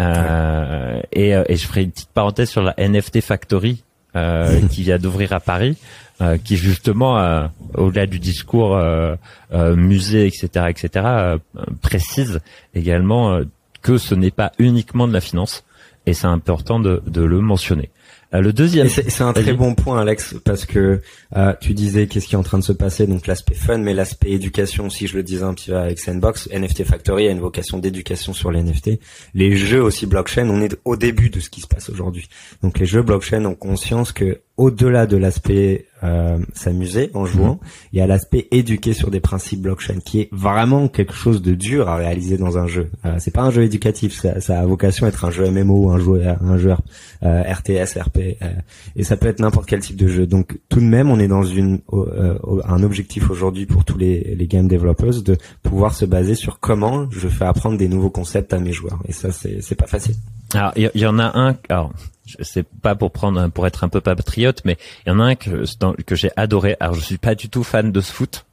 [0.00, 3.82] euh, et, euh, et, je ferai une petite parenthèse sur la NFT Factory
[4.16, 5.76] euh, qui vient d'ouvrir à Paris,
[6.20, 9.16] euh, qui justement, euh, au-delà du discours euh,
[9.52, 11.36] musée, etc., etc.,
[11.80, 12.40] précise
[12.74, 13.40] également
[13.82, 15.64] que ce n'est pas uniquement de la finance,
[16.06, 17.90] et c'est important de, de le mentionner.
[18.32, 21.00] Euh, le deuxième, c'est un très bon point, Alex, parce que
[21.36, 23.94] euh, tu disais qu'est-ce qui est en train de se passer, donc l'aspect fun, mais
[23.94, 27.40] l'aspect éducation aussi, je le disais un petit peu avec Sandbox, NFT Factory a une
[27.40, 29.00] vocation d'éducation sur les NFT.
[29.34, 32.28] Les jeux aussi blockchain, on est au début de ce qui se passe aujourd'hui.
[32.62, 37.68] Donc les jeux blockchain ont conscience que au-delà de l'aspect euh, s'amuser en jouant, mhm.
[37.94, 41.54] il y a l'aspect éduquer sur des principes blockchain qui est vraiment quelque chose de
[41.54, 42.90] dur à réaliser dans un jeu.
[43.06, 45.88] Euh, c'est pas un jeu éducatif, ça, ça, a vocation à être un jeu MMO,
[45.90, 46.74] un jeu, un jeu
[47.22, 48.52] euh, RTS, RP, euh,
[48.96, 50.26] et ça peut être n'importe quel type de jeu.
[50.26, 54.34] Donc tout de même, on est dans une euh, un objectif aujourd'hui pour tous les,
[54.34, 58.52] les game developers de pouvoir se baser sur comment je fais apprendre des nouveaux concepts
[58.52, 58.98] à mes joueurs.
[59.08, 60.16] Et ça, c'est c'est pas facile.
[60.52, 61.56] Alors il y, y, en a un.
[61.70, 61.92] Alors
[62.40, 65.34] c'est pas pour prendre pour être un peu patriote, mais il y en a un
[65.34, 65.64] que
[66.02, 66.76] que j'ai adoré.
[66.80, 68.44] Alors je suis pas du tout fan de ce foot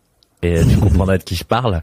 [0.44, 1.82] et tu comprendras de qui je parle.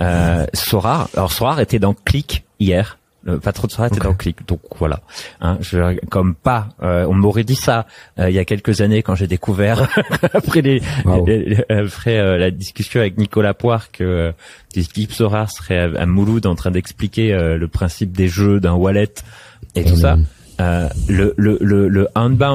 [0.00, 1.08] Euh, Sorar.
[1.16, 2.98] Alors Sorar était dans Click hier.
[3.42, 4.46] pas trop de soirées, t'es dans Click.
[4.48, 5.00] Donc voilà.
[5.40, 7.86] Hein, je, comme pas, on m'aurait dit ça
[8.18, 9.88] il y a quelques années quand j'ai découvert
[10.34, 10.82] après les,
[11.68, 14.32] après la discussion avec Nicolas Poire que
[14.74, 19.12] Deep Sora serait à, Mouloud en train d'expliquer le principe des jeux d'un wallet
[19.74, 20.18] et tout ça.
[20.62, 22.08] Euh, le, le, le, le,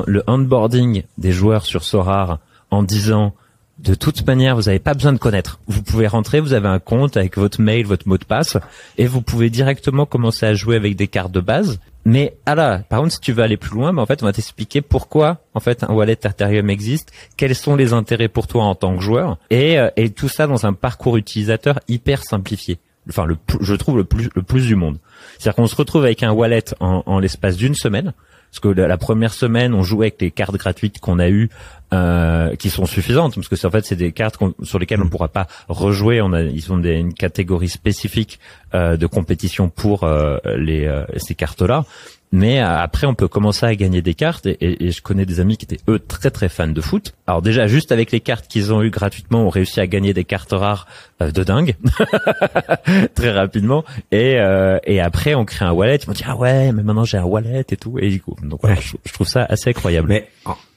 [0.08, 2.39] le onboarding des joueurs sur Sorar
[2.72, 3.34] en disant
[3.80, 5.60] de toute manière, vous n'avez pas besoin de connaître.
[5.67, 8.58] Vous pouvez rentrer, vous avez un compte avec votre mail, votre mot de passe,
[8.98, 11.80] et vous pouvez directement commencer à jouer avec des cartes de base.
[12.06, 14.34] Mais ah par contre, si tu veux aller plus loin, ben, en fait, on va
[14.34, 18.76] t'expliquer pourquoi en fait un wallet Ethereum existe, quels sont les intérêts pour toi en
[18.76, 22.80] tant que joueur, et, euh, et tout ça dans un parcours utilisateur hyper simplifié.
[23.10, 24.98] Enfin, le, je trouve le plus le plus du monde.
[25.38, 28.13] C'est-à-dire qu'on se retrouve avec un wallet en, en l'espace d'une semaine.
[28.52, 31.50] Parce que la, première semaine, on jouait avec les cartes gratuites qu'on a eues,
[31.93, 35.10] euh, qui sont suffisantes, parce que en fait, c'est des cartes sur lesquelles on ne
[35.10, 36.22] pourra pas rejouer.
[36.22, 38.39] On a, ils ont des, une catégorie spécifique
[38.74, 41.86] euh, de compétition pour euh, les, euh, ces cartes-là.
[42.32, 45.40] Mais euh, après, on peut commencer à gagner des cartes et, et, je connais des
[45.40, 47.13] amis qui étaient eux très très fans de foot.
[47.26, 50.26] Alors déjà, juste avec les cartes qu'ils ont eues gratuitement, on réussi à gagner des
[50.26, 50.88] cartes rares
[51.22, 51.76] euh, de dingue
[53.16, 53.86] très rapidement.
[54.12, 55.96] Et, euh, et après, on crée un wallet.
[56.04, 57.98] Ils m'ont dit ah ouais, mais maintenant j'ai un wallet et tout.
[58.00, 60.10] Et du coup, donc voilà, je, trouve ça assez incroyable.
[60.10, 60.28] Mais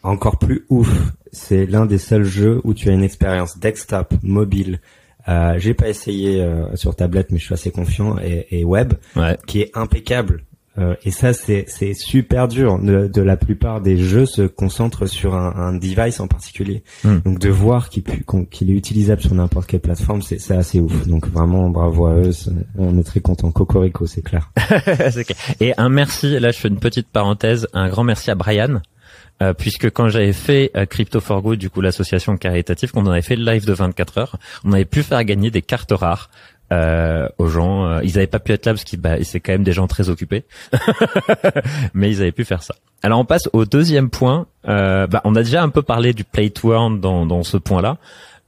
[0.04, 0.88] encore plus ouf,
[1.32, 4.80] c'est l'un des seuls jeux où tu as une expérience desktop, mobile.
[5.28, 8.94] Euh, j'ai pas essayé euh, sur tablette, mais je suis assez confiant et, et web,
[9.16, 9.36] ouais.
[9.46, 10.44] qui est impeccable
[10.80, 12.78] euh, et ça, c'est c'est super dur.
[12.78, 16.82] De, la plupart des jeux se concentrent sur un, un device en particulier.
[17.04, 17.18] Hmm.
[17.24, 18.02] Donc de voir qu'il
[18.50, 21.06] qu'il est utilisable sur n'importe quelle plateforme, c'est assez ouf.
[21.06, 22.30] Donc vraiment bravo à eux.
[22.78, 23.50] On est très content.
[23.50, 24.50] Cocorico, c'est clair.
[24.56, 25.24] clair.
[25.60, 26.38] Et un merci.
[26.38, 27.68] Là, je fais une petite parenthèse.
[27.74, 28.80] Un grand merci à Brian.
[29.42, 33.22] Euh, puisque quand j'avais fait euh, Crypto for Good, du coup l'association caritative, qu'on avait
[33.22, 36.30] fait le live de 24 heures, on avait pu faire gagner des cartes rares
[36.72, 37.84] euh, aux gens.
[37.86, 39.86] Euh, ils n'avaient pas pu être là parce qu'ils bah, c'est quand même des gens
[39.86, 40.44] très occupés,
[41.94, 42.74] mais ils avaient pu faire ça.
[43.02, 44.46] Alors on passe au deuxième point.
[44.68, 47.56] Euh, bah, on a déjà un peu parlé du play to earn dans, dans ce
[47.56, 47.96] point-là.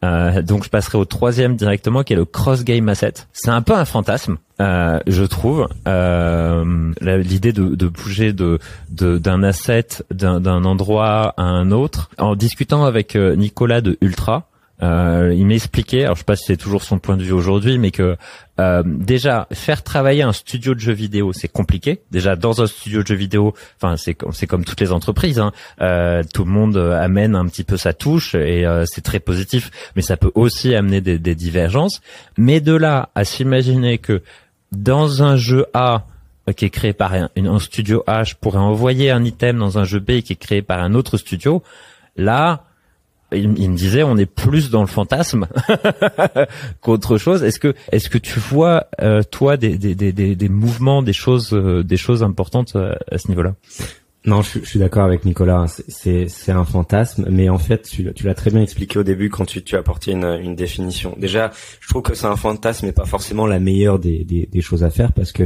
[0.04, 3.14] Euh, donc je passerai au troisième directement qui est le cross game asset.
[3.32, 5.68] C'est un peu un fantasme, euh, je trouve.
[5.86, 8.58] L'idée de, de, bouger de
[8.90, 12.10] d'un asset d'un endroit à un autre.
[12.18, 14.48] En discutant avec Nicolas de Ultra,
[14.82, 17.78] euh, il m'expliquait, alors je sais pas si c'est toujours son point de vue aujourd'hui,
[17.78, 18.16] mais que
[18.58, 22.02] euh, déjà faire travailler un studio de jeux vidéo, c'est compliqué.
[22.10, 25.52] Déjà dans un studio de jeux vidéo, enfin c'est c'est comme toutes les entreprises, hein,
[25.80, 29.70] euh, tout le monde amène un petit peu sa touche et euh, c'est très positif,
[29.94, 32.00] mais ça peut aussi amener des, des divergences.
[32.36, 34.22] Mais de là à s'imaginer que
[34.72, 36.06] dans un jeu A
[36.48, 39.78] euh, qui est créé par un, un studio A, je pourrais envoyer un item dans
[39.78, 41.62] un jeu B qui est créé par un autre studio,
[42.16, 42.64] là
[43.32, 45.46] il, me disait on est plus dans le fantasme
[46.80, 47.42] qu'autre chose.
[47.42, 51.52] Est-ce que est-ce que tu vois euh, toi des, des, des, des, mouvements, des choses
[51.52, 53.54] euh, des choses importantes euh, à ce niveau-là?
[54.24, 55.66] Non, je, suis d'accord avec Nicolas.
[55.88, 59.30] C'est c'est un fantasme, mais en fait, tu, tu l'as très bien expliqué au début
[59.30, 61.16] quand tu, tu as apporté une, une définition.
[61.18, 64.60] Déjà, je trouve que c'est un fantasme, mais pas forcément la meilleure des, des, des
[64.60, 65.44] choses à faire, parce que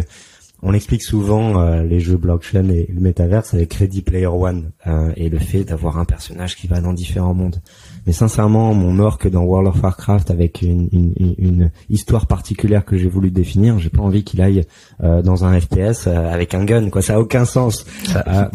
[0.63, 5.13] on explique souvent euh, les jeux blockchain et le métaverse avec Ready Player One euh,
[5.17, 7.61] et le fait d'avoir un personnage qui va dans différents mondes.
[8.07, 12.97] Mais sincèrement, mon orc dans World of Warcraft avec une, une, une histoire particulière que
[12.97, 14.65] j'ai voulu définir, j'ai pas envie qu'il aille
[15.03, 17.03] euh, dans un FPS avec un gun, quoi.
[17.03, 17.85] Ça a aucun sens.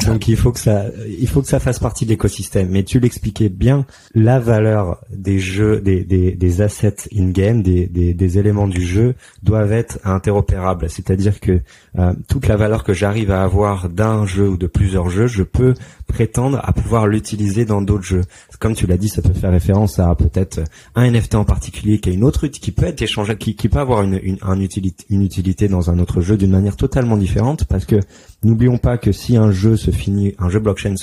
[0.08, 2.70] donc il faut que ça, il faut que ça fasse partie de l'écosystème.
[2.70, 3.86] Mais tu l'expliquais bien,
[4.16, 8.82] la valeur des jeux, des, des, des assets in game, des, des, des éléments du
[8.86, 10.90] jeu doivent être interopérables.
[10.90, 11.62] C'est-à-dire que
[12.00, 15.44] euh, toute la valeur que j'arrive à avoir d'un jeu ou de plusieurs jeux, je
[15.44, 15.74] peux
[16.08, 18.24] prétendre à pouvoir l'utiliser dans d'autres jeux.
[18.60, 20.62] Comme tu l'as dit, ça peut faire référence à peut-être
[20.96, 23.80] un NFT en particulier qui a une autre qui peut être échangé, qui, qui peut
[23.80, 27.86] avoir une, une, utilité, une utilité dans un autre jeu d'une manière totalement différente parce
[27.86, 28.00] que
[28.44, 30.96] N'oublions pas que si un jeu se finit, un jeu blockchain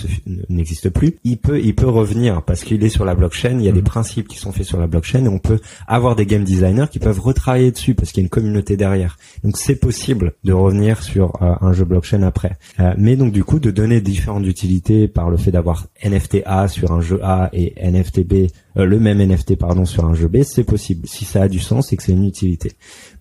[0.48, 3.58] n'existe plus, il peut, il peut revenir parce qu'il est sur la blockchain.
[3.60, 3.84] Il y a des mhm.
[3.84, 6.98] principes qui sont faits sur la blockchain et on peut avoir des game designers qui
[6.98, 9.18] peuvent retravailler dessus parce qu'il y a une communauté derrière.
[9.44, 12.56] Donc c'est possible de revenir sur euh, un jeu blockchain après.
[12.80, 16.66] Euh, mais donc du coup de donner différentes utilités par le fait d'avoir NFT A
[16.66, 20.42] sur un jeu A et NFT Euh, le même NFT pardon sur un jeu B,
[20.42, 21.06] c'est possible.
[21.06, 22.72] Si ça a du sens et que c'est une utilité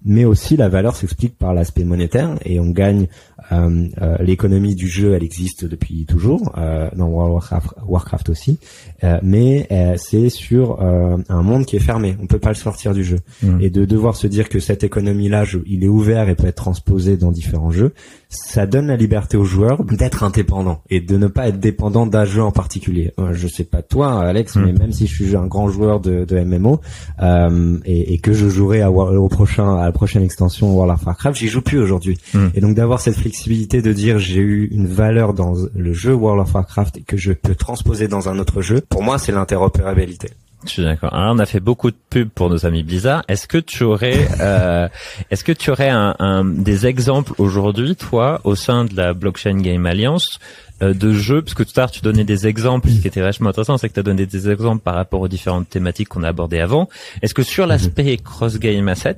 [0.07, 3.07] mais aussi la valeur s'explique par l'aspect monétaire et on gagne
[3.51, 8.59] euh, euh, l'économie du jeu, elle existe depuis toujours euh, dans World of Warcraft, aussi,
[9.21, 9.67] mais
[9.97, 13.61] c'est sur un monde qui est fermé, on peut pas le sortir du jeu mmh.
[13.61, 17.17] et de devoir se dire que cette économie-là, il est ouvert et peut être transposé
[17.17, 17.93] dans différents jeux,
[18.29, 22.25] ça donne la liberté aux joueurs d'être indépendants et de ne pas être dépendants d'un
[22.25, 23.13] jeu en particulier.
[23.19, 24.79] Euh, je sais pas toi, Alex, mais hmm.
[24.79, 26.81] même si je suis un grand joueur de, de MMO
[27.21, 31.39] euh, et, et, que je jouerai à, au prochain à prochaine extension World of Warcraft,
[31.39, 32.19] j'y joue plus aujourd'hui.
[32.33, 32.49] Hmm.
[32.53, 36.41] Et donc d'avoir cette flexibilité de dire j'ai eu une valeur dans le jeu World
[36.41, 40.29] of Warcraft et que je peux transposer dans un autre jeu, pour moi c'est l'interopérabilité.
[40.65, 41.13] Je suis d'accord.
[41.13, 43.23] Alors, on a fait beaucoup de pubs pour nos amis Blizzard.
[43.27, 44.87] Est-ce que tu aurais, euh,
[45.29, 49.59] est-ce que tu aurais un, un, des exemples aujourd'hui, toi, au sein de la Blockchain
[49.59, 50.39] Game Alliance,
[50.83, 53.21] euh, de jeux, parce que tout à l'heure tu donnais des exemples, ce qui était
[53.21, 56.21] vachement intéressant, c'est que tu as donné des exemples par rapport aux différentes thématiques qu'on
[56.21, 56.87] a abordées avant.
[57.23, 59.17] Est-ce que sur l'aspect cross-game asset,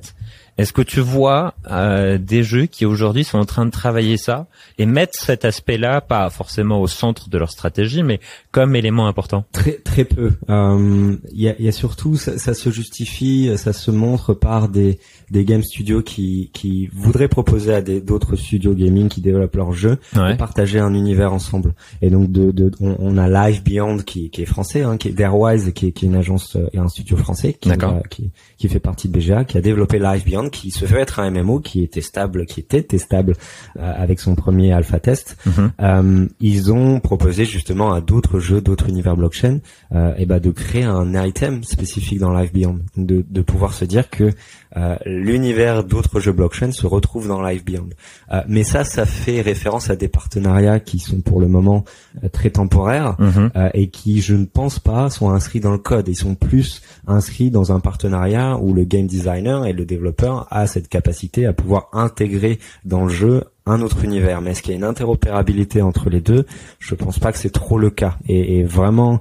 [0.60, 4.46] est-ce que tu vois euh, des jeux qui aujourd'hui sont en train de travailler ça
[4.76, 9.46] et mettre cet aspect-là, pas forcément au centre de leur stratégie, mais comme élément important?
[9.52, 10.32] Très très peu.
[10.48, 14.68] Il euh, y, a, y, a, surtout, ça, ça, se justifie, ça se montre par
[14.68, 14.98] des,
[15.30, 19.98] des game studios qui, qui voudraient proposer à d'autres studios gaming qui développent leurs jeux
[20.14, 21.72] de partager un univers ensemble.
[22.02, 25.12] Et donc de, de on, a Live Beyond qui, qui est français, hein, qui est
[25.12, 27.70] d'Airwise, qui est, qui est une agence et un studio français qui,
[28.10, 31.20] qui, qui fait partie de BGA, qui a développé Live Beyond qui se fait être
[31.20, 33.36] un MMO qui était stable, qui était testable
[33.78, 35.36] euh, avec son premier alpha test.
[35.46, 35.72] Mhm.
[35.80, 39.60] Euh, ils ont proposé justement à d'autres jeux, d'autres univers blockchain,
[39.94, 43.84] euh, et bah de créer un item spécifique dans Live Beyond, de, de pouvoir se
[43.84, 44.32] dire que
[44.76, 47.88] euh, l'univers d'autres jeux blockchain se retrouve dans Live Beyond.
[48.32, 51.84] Euh, mais ça, ça fait référence à des partenariats qui sont pour le moment
[52.22, 53.50] euh, très temporaires mhm.
[53.74, 56.08] et qui, je ne pense pas, sont inscrits dans le code.
[56.08, 60.66] Ils sont plus inscrits dans un partenariat où le game designer et le développeur a
[60.66, 64.40] cette capacité à pouvoir intégrer dans le jeu un autre univers.
[64.40, 66.46] Mais est-ce qu'il y a une interopérabilité entre les deux?
[66.78, 68.16] Je pense pas que c'est trop le cas.
[68.28, 69.20] Et, et vraiment,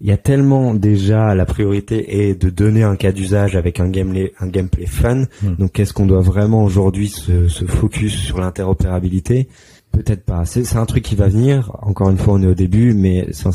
[0.00, 3.88] il y a tellement déjà la priorité est de donner un cas d'usage avec un
[3.88, 5.24] gameplay, un gameplay fun.
[5.42, 5.54] Hmm.
[5.58, 9.48] Donc est-ce qu'on doit vraiment aujourd'hui se, se, focus sur l'interopérabilité?
[9.92, 10.44] Peut-être pas.
[10.44, 11.70] C'est un truc qui va venir.
[11.82, 13.50] Encore une fois, on est au début, mais ça,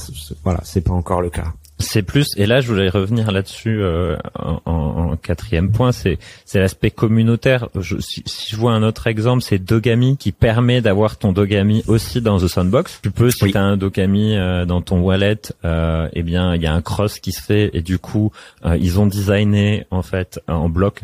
[0.45, 1.53] voilà, c'est pas encore le cas.
[1.82, 6.17] C'est plus, et là je voulais revenir là-dessus euh, en, en, quatrième point, c'est
[6.53, 7.69] l'aspect communautaire.
[7.80, 11.84] Je, si, si, je vois un autre exemple, c'est Dogami qui permet d'avoir ton Dogami
[11.88, 12.99] aussi dans The Sandbox.
[13.01, 16.61] Tu peux, si tu as un Dogami euh, dans ton wallet, euh, eh bien il
[16.61, 18.34] y a un cross qui se fait et du coup
[18.65, 21.01] euh, ils ont designé en fait en bloc,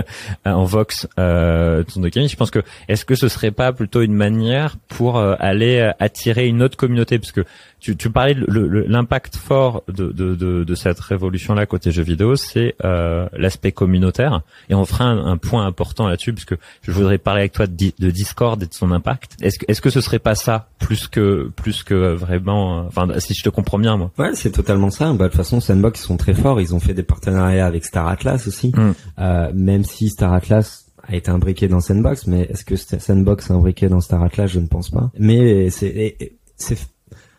[0.44, 2.28] en vox ton Dogami.
[2.28, 6.62] Je pense que est-ce que ce serait pas plutôt une manière pour aller attirer une
[6.62, 7.18] autre communauté?
[7.18, 7.44] Parce que
[7.80, 8.44] tu, tu parlais de
[8.88, 14.42] l'impact fort de, de, de, de cette révolution-là côté jeux vidéo, c'est euh, l'aspect communautaire.
[14.68, 18.10] Et on fera un, point important là-dessus, puisque je voudrais parler avec toi de, de
[18.10, 19.36] Discord et de son impact.
[19.40, 23.34] Est-ce que, est-ce que ce serait pas ça plus que plus que vraiment, enfin, si
[23.34, 24.10] je te comprends bien, moi.
[24.18, 25.12] Ouais, c'est totalement ça.
[25.12, 26.60] Bah, de toute façon, Sandbox ils sont très forts.
[26.60, 28.72] Ils ont fait des partenariats avec Star Atlas aussi.
[28.74, 28.92] Mm.
[29.18, 33.52] Euh, même si Star Atlas a été imbriqué dans Sandbox, mais est-ce que Sandbox est
[33.52, 34.50] imbriqué dans Star Atlas?
[34.50, 35.10] Je ne pense pas.
[35.18, 36.16] Mais c'est
[36.56, 36.78] c'est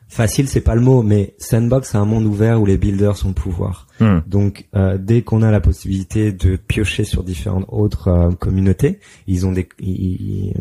[0.10, 3.30] facile c'est pas le mot mais sandbox c'est un monde ouvert où les builders sont
[3.30, 4.20] le pouvoir Hmm.
[4.28, 9.46] Donc euh, dès qu'on a la possibilité de piocher sur différentes autres euh, communautés, ils
[9.46, 9.68] ont des.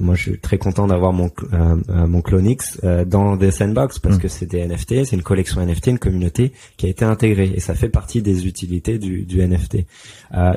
[0.01, 3.99] moi, je suis très content d'avoir mon euh, euh mon Clonix euh, dans des sandbox
[3.99, 4.21] parce hmm.
[4.21, 7.61] que c'est des NFT, c'est une collection NFT, une communauté qui a été intégrée et
[7.61, 9.85] ça fait partie des utilités du, du NFT.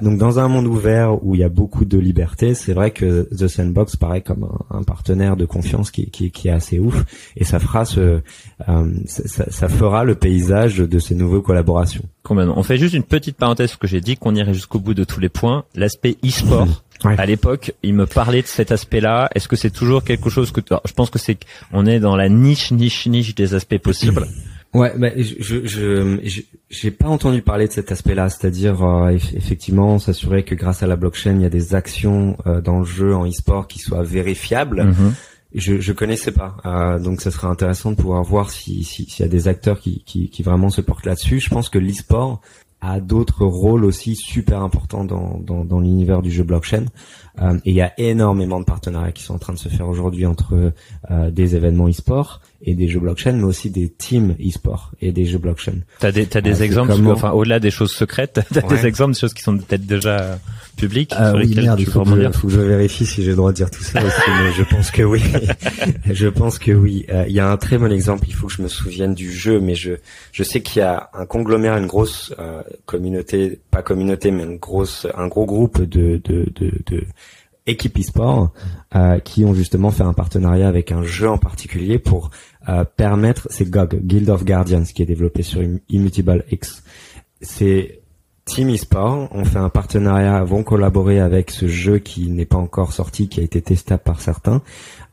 [0.01, 3.27] donc dans un monde ouvert où il y a beaucoup de liberté, c'est vrai que
[3.35, 7.05] The Sandbox paraît comme un, un partenaire de confiance qui, qui, qui, est assez ouf
[7.35, 8.21] et ça fera ce,
[9.05, 12.03] ça, ça, fera le paysage de ces nouvelles collaborations.
[12.29, 15.03] On fait juste une petite parenthèse parce que j'ai dit qu'on irait jusqu'au bout de
[15.03, 15.65] tous les points.
[15.75, 16.67] L'aspect e-sport.
[17.03, 19.27] À l'époque, il me parlait de cet aspect-là.
[19.33, 21.35] Est-ce que c'est toujours quelque chose que je pense que c'est
[21.73, 24.27] on est dans la niche, niche, niche des aspects possibles.
[24.73, 30.43] Ouais, mais je je j'ai pas entendu parler de cet aspect-là, c'est-à-dire euh, effectivement s'assurer
[30.43, 33.27] que grâce à la blockchain, il y a des actions euh, dans le jeu en
[33.27, 34.83] e-sport qui soient vérifiables.
[34.83, 35.11] Mm-hmm
[35.53, 36.57] je je connaissais pas.
[36.65, 40.03] Euh, donc ça serait intéressant de pouvoir voir si s'il y a des acteurs qui,
[40.05, 41.39] qui, qui vraiment se portent là-dessus.
[41.39, 42.41] Je pense que l'e-sport
[42.81, 46.85] a d'autres rôles aussi super importants dans, dans, dans l'univers du jeu blockchain.
[47.39, 49.87] Euh, et il y a énormément de partenariats qui sont en train de se faire
[49.87, 50.73] aujourd'hui entre
[51.11, 55.25] euh, des événements e-sport et des jeux blockchain, mais aussi des teams e-sport et des
[55.25, 55.81] jeux blockchain.
[55.99, 59.19] T'as des, t'as des euh, exemples, enfin au-delà des choses secrètes, t'as des exemples de
[59.19, 60.39] choses qui sont peut-être déjà
[60.75, 63.51] publiques euh, oui, merde, il faut, que, faut que je vérifie si j'ai le droit
[63.51, 65.21] de dire tout ça aussi, mais je pense que oui.
[66.11, 67.05] je pense que oui.
[67.09, 68.25] Euh, il y a un très bon exemple.
[68.27, 69.93] Il faut que je me souvienne du jeu, mais je
[70.31, 74.57] je sais qu'il y a un conglomérat, une grosse euh, communauté, pas communauté, mais une
[74.57, 77.05] grosse, un gros groupe de de de, de
[77.65, 78.51] équipes e-sport
[78.95, 82.31] euh, qui ont justement fait un partenariat avec un jeu en particulier pour
[82.69, 86.83] euh, permettre, c'est GOG, Guild of Guardians, qui est développé sur Immutable X.
[87.41, 88.00] C'est
[88.51, 89.29] Team eSport.
[89.31, 93.39] On fait un partenariat, vont collaborer avec ce jeu qui n'est pas encore sorti, qui
[93.39, 94.61] a été testé par certains,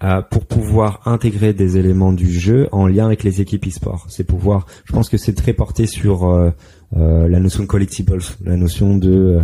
[0.02, 4.06] euh, pour pouvoir intégrer des éléments du jeu en lien avec les équipes e-sport.
[4.08, 6.50] C'est pouvoir, je pense que c'est très porté sur euh,
[6.96, 9.38] euh, la notion de collectibles, la notion de,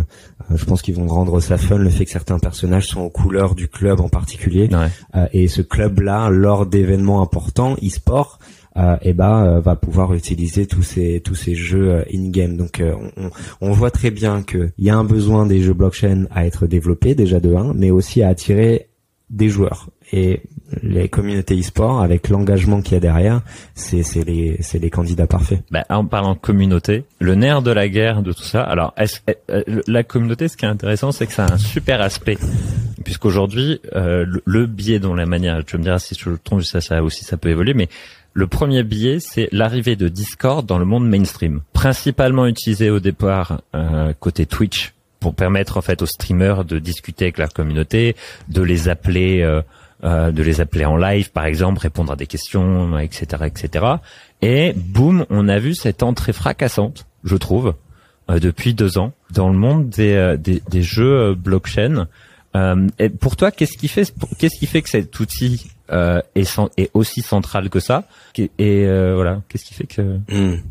[0.53, 3.55] je pense qu'ils vont rendre ça fun, le fait que certains personnages sont aux couleurs
[3.55, 4.67] du club en particulier,
[5.31, 8.39] et ce club-là, lors d'événements importants e-sport,
[8.77, 12.57] euh, et ben va pouvoir utiliser tous ces tous ces jeux in game.
[12.57, 13.29] Donc on,
[13.61, 17.15] on, voit très bien qu'il y a un besoin des jeux blockchain à être développés
[17.15, 18.89] déjà de 1, mais aussi à attirer
[19.29, 20.41] des joueurs et
[20.81, 23.41] les communautés e-sport avec l'engagement qu'il y a derrière,
[23.73, 25.63] c'est c'est les c'est les candidats parfaits.
[25.71, 28.61] Bah, en parlant communauté, le nerf de la guerre de tout ça.
[28.61, 29.19] Alors est-ce,
[29.49, 32.37] euh, la communauté, ce qui est intéressant, c'est que ça a un super aspect
[33.03, 36.81] puisqu'aujourd'hui euh, le, biais dont la manière, tu me diras si je le trompe, ça,
[36.81, 37.87] ça aussi ça peut évoluer, mais
[38.35, 43.61] le premier biais, c'est l'arrivée de Discord dans le monde mainstream, principalement utilisé au départ
[43.73, 48.17] euh, côté Twitch pour permettre en fait aux streamers de discuter avec leur communauté,
[48.49, 49.61] de les appeler, euh,
[50.03, 53.85] euh, de les appeler en live par exemple, répondre à des questions, etc., etc.
[54.41, 57.73] Et boum, on a vu cette entrée fracassante, je trouve,
[58.27, 62.07] depuis deux ans dans le monde des, des jeux blockchain.
[62.99, 67.21] Et pour toi, qu'est-ce qui fait qu'est-ce qui fait que cet outil est, est aussi
[67.21, 68.03] central que ça?
[68.37, 70.61] Et voilà, qu'est-ce qui fait que hmm.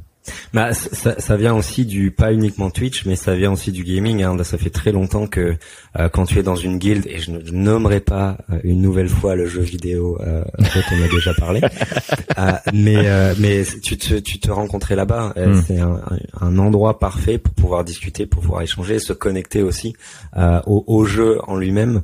[0.55, 4.23] Bah, ça, ça, vient aussi du pas uniquement Twitch, mais ça vient aussi du gaming.
[4.23, 4.37] Hein.
[4.43, 5.57] Ça fait très longtemps que
[5.99, 9.09] euh, quand tu es dans une guilde, et je ne nommerai pas euh, une nouvelle
[9.09, 11.61] fois le jeu vidéo euh, dont on a déjà parlé,
[12.39, 15.35] euh, mais mais tu te tu te rencontrais là-bas.
[15.37, 15.61] Hmm.
[15.67, 16.01] C'est un,
[16.41, 19.95] un, endroit parfait pour pouvoir discuter, pour pouvoir échanger, se connecter aussi
[20.37, 22.03] au, au, jeu en lui-même.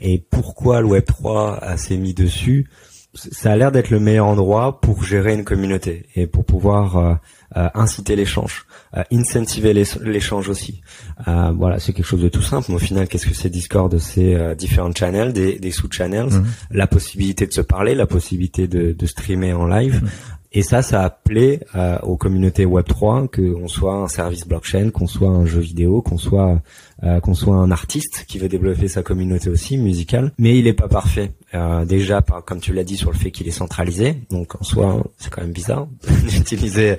[0.00, 2.66] et pourquoi le Web 3 s'est mis dessus
[3.14, 7.14] ça a l'air d'être le meilleur endroit pour gérer une communauté et pour pouvoir euh,
[7.56, 10.82] euh, inciter l'échange, euh, incentiver l'échange aussi.
[11.26, 12.66] voilà, c'est quelque chose de tout simple.
[12.70, 16.46] Mais au final, qu'est-ce que c'est Discord C'est différents channels, des, des sous-channels, mhm.
[16.70, 20.02] la possibilité de se parler, la possibilité de, de streamer en live.
[20.02, 20.10] Mhm.
[20.54, 21.60] Et ça, ça a plaît
[22.02, 26.18] aux communautés Web 3, qu'on soit un service blockchain, qu'on soit un jeu vidéo, qu'on
[26.18, 26.60] soit
[27.02, 30.74] euh, qu'on soit un artiste qui veut développer sa communauté aussi musicale, mais il est
[30.74, 31.32] pas parfait.
[31.52, 34.64] Euh, déjà, par, comme tu l'as dit, sur le fait qu'il est centralisé, donc en
[34.64, 35.88] soi, c'est quand même bizarre
[36.28, 36.96] d'utiliser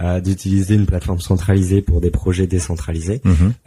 [0.00, 3.20] euh, d'utiliser une plateforme centralisée pour des projets décentralisés.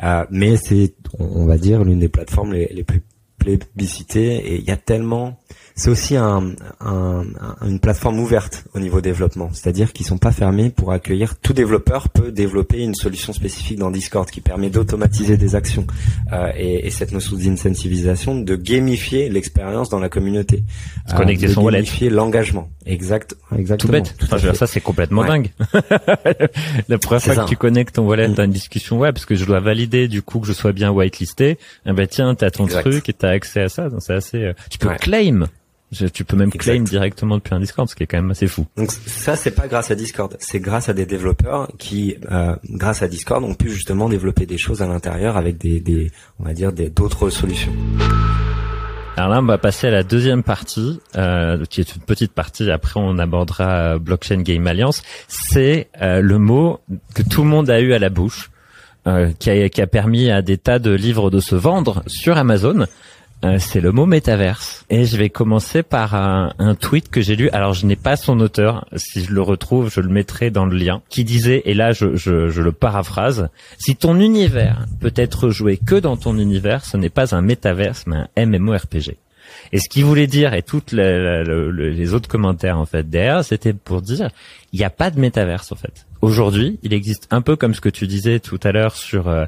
[0.04, 3.04] Euh, mais c'est, on, va dire, l'une des plateformes les, les plus
[3.38, 4.36] plébiscitées.
[4.36, 5.40] Et il y a tellement
[5.78, 7.24] c'est aussi un, un,
[7.62, 11.38] une plateforme ouverte au niveau développement, c'est-à-dire qu'ils sont pas fermés pour accueillir.
[11.38, 15.86] Tout développeur peut développer une solution spécifique dans Discord qui permet d'automatiser des actions
[16.34, 20.64] euh, et, et, cette notion d'incentivisation, de gamifier l'expérience dans la communauté,
[21.12, 22.70] euh, connecter de son wallet, gamifier l'engagement.
[22.88, 24.02] Exact, exactement.
[24.02, 24.16] Tout bête.
[24.18, 25.52] Tout ça c'est complètement dingue.
[26.88, 29.46] la première fois que tu connectes ton wallet dans une discussion web, parce que je
[29.46, 33.10] dois valider du coup que je sois bien whitelisté, eh ben tiens, t'as ton truc
[33.10, 34.38] et t'as accès à ça, donc c'est assez.
[34.38, 35.48] Euh, tu peux claim
[36.14, 38.66] tu peux même claim directement depuis un Discord, ce qui est quand même assez fou.
[38.76, 43.02] Donc ça, c'est pas grâce à Discord, c'est grâce à des développeurs qui, euh, grâce
[43.02, 46.54] à Discord, ont pu justement développer des choses à l'intérieur avec des, des, on va
[46.54, 47.74] dire, d'autres solutions.
[49.18, 52.70] Alors là, on va passer à la deuxième partie, euh, qui est une petite partie.
[52.70, 55.02] Après, on abordera euh, Blockchain Game Alliance.
[55.28, 56.82] C'est euh, le mot
[57.16, 58.52] que tout le monde a eu à la bouche,
[59.08, 62.38] euh, qui a, qui, a, permis à des tas de livres de se vendre sur
[62.38, 62.86] Amazon.
[63.46, 64.86] Euh, c'est le mot métaverse.
[64.90, 67.50] Et je vais commencer par un, tweet que j'ai lu.
[67.52, 68.88] Alors je n'ai pas son auteur.
[68.96, 71.02] Si je le retrouve, je le mettrai dans le lien.
[71.10, 75.78] Qui disait, et là je, je, je le paraphrase, si ton univers peut être joué
[75.78, 79.18] que dans ton univers, ce n'est pas un métaverse, mais un MMORPG.
[79.72, 83.74] Et ce qu'il voulait dire, et toutes les, les, autres commentaires en fait derrière, c'était
[83.74, 84.30] pour dire,
[84.74, 86.06] il n'y a pas de métaverse en fait.
[86.22, 89.46] Aujourd'hui, il existe un peu comme ce que tu disais tout à l'heure sur euh,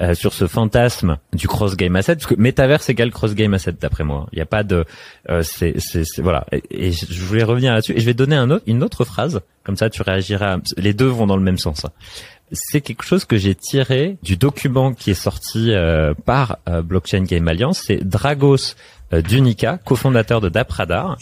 [0.00, 3.72] euh, sur ce fantasme du cross game asset parce que metaverse égale cross game asset
[3.72, 4.28] d'après moi.
[4.32, 4.84] Il n'y a pas de
[5.28, 5.74] euh, c'est
[6.18, 9.40] voilà et, je voulais revenir là-dessus et je vais donner un autre, une autre phrase
[9.64, 11.84] comme ça tu réagiras les deux vont dans le même sens.
[11.84, 11.90] Hein.
[12.52, 17.48] C'est quelque chose que j'ai tiré du document qui est sorti euh, par Blockchain Game
[17.48, 18.74] Alliance, c'est Dragos
[19.12, 21.18] Dunica, cofondateur de Dapradar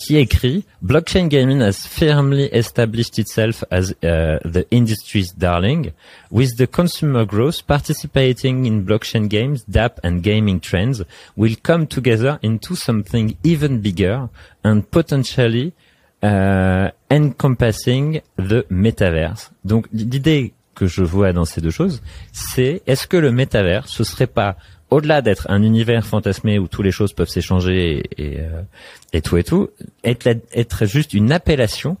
[0.00, 5.92] qui écrit Blockchain gaming has firmly established itself as uh, the industry's darling,
[6.30, 11.04] with the consumer growth participating in blockchain games, DApp and gaming trends
[11.36, 14.30] will come together into something even bigger
[14.64, 15.74] and potentially
[16.22, 19.50] uh, encompassing the metaverse.
[19.64, 22.00] Donc l'idée que je vois dans ces deux choses,
[22.32, 24.56] c'est est-ce que le metaverse ce serait pas
[24.90, 28.62] au-delà d'être un univers fantasmé où toutes les choses peuvent s'échanger et, euh,
[29.12, 29.70] et, tout et tout,
[30.04, 31.96] être juste une appellation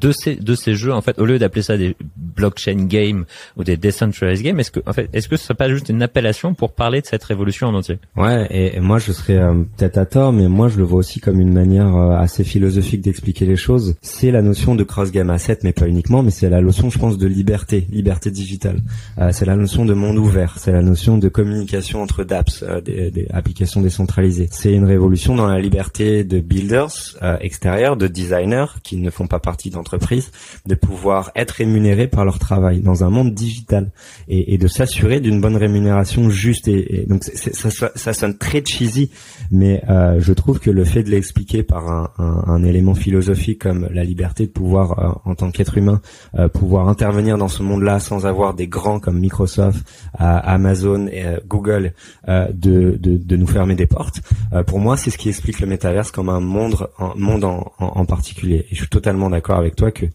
[0.00, 1.96] de ces de ces jeux en fait au lieu d'appeler ça des
[2.40, 3.24] blockchain games
[3.56, 4.58] ou des decentralized games.
[4.58, 7.06] Est-ce que, en fait, est-ce que ce serait pas juste une appellation pour parler de
[7.06, 7.98] cette révolution en entier?
[8.16, 11.20] Ouais, et, moi je serais euh, peut-être à tort, mais moi je le vois aussi
[11.20, 13.96] comme une manière euh, assez philosophique d'expliquer les choses.
[14.00, 16.98] C'est la notion de cross game asset, mais pas uniquement, mais c'est la notion, je
[16.98, 18.80] pense, de liberté, liberté digitale.
[19.18, 23.10] Euh, c'est la notion de monde ouvert, c'est la notion de communication entre dApps, des,
[23.10, 24.48] des, applications décentralisées.
[24.50, 29.38] C'est une révolution dans la liberté de builders extérieurs, de designers qui ne font pas
[29.38, 29.89] partie d'entreprises,
[30.66, 33.90] de pouvoir être rémunérés par leur travail dans un monde digital
[34.28, 36.68] et, et de s'assurer d'une bonne rémunération juste.
[36.68, 39.10] Et, donc ça, ça, sonne très cheesy,
[39.50, 43.60] mais euh, je trouve que le fait de l'expliquer par un, un, un, élément philosophique
[43.60, 46.00] comme la liberté de pouvoir, euh, en tant qu'être humain,
[46.38, 49.86] euh, pouvoir intervenir dans ce monde-là sans avoir des grands comme Microsoft,
[50.18, 51.92] Amazon et Google
[52.28, 54.20] de, de, de, nous fermer des portes,
[54.66, 57.86] pour moi c'est ce qui explique le métaverse comme un monde, un monde en, en,
[57.86, 58.66] en particulier.
[58.70, 60.06] Et je suis totalement d'accord avec toi que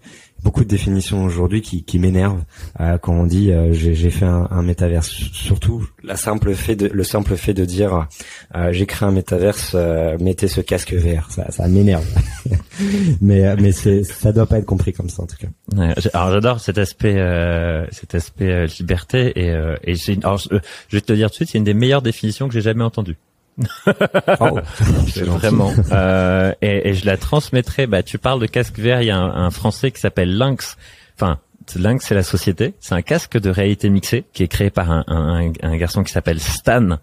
[0.45, 2.43] beaucoup de définitions aujourd'hui qui, qui m'énervent
[2.79, 5.09] euh, quand on dit euh, j'ai fait un, un métaverse.
[5.09, 8.07] Surtout la simple fait de, le simple fait de dire
[8.55, 12.05] euh, j'ai créé un métaverse, euh, mettez ce casque vert, ça, ça m'énerve.
[13.21, 15.47] mais mais c'est ça doit pas être compris comme ça en tout cas.
[16.13, 17.15] alors j'adore cet aspect
[17.91, 21.63] cet aspect liberté et et c'est je vais te dire tout de suite c'est une
[21.63, 23.17] des meilleures définitions que j'ai jamais entendues.
[24.39, 24.59] oh,
[25.15, 25.71] vraiment.
[25.91, 27.87] Euh, et, et, je la transmettrai.
[27.87, 29.01] Bah, tu parles de casque vert.
[29.01, 30.77] Il y a un, un Français qui s'appelle Lynx.
[31.15, 31.39] Enfin,
[31.75, 32.73] Lynx, c'est la société.
[32.79, 36.11] C'est un casque de réalité mixée qui est créé par un, un, un garçon qui
[36.11, 36.99] s'appelle Stan,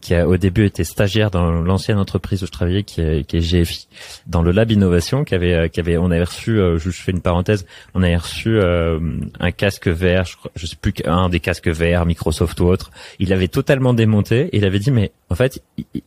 [0.00, 3.36] qui a au début été stagiaire dans l'ancienne entreprise où je travaillais, qui est, qui
[3.36, 3.88] est GFI,
[4.26, 7.20] dans le lab innovation, qui avait, qui avait, on avait reçu, euh, je fais une
[7.20, 9.00] parenthèse, on avait reçu euh,
[9.40, 12.90] un casque vert, je, je sais plus qu'un des casques verts, Microsoft ou autre.
[13.18, 15.62] Il avait totalement démonté il avait dit mais en fait,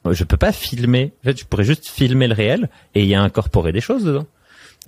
[0.10, 1.12] je peux pas filmer.
[1.22, 4.26] En fait, je pourrais juste filmer le réel et y a incorporé des choses dedans.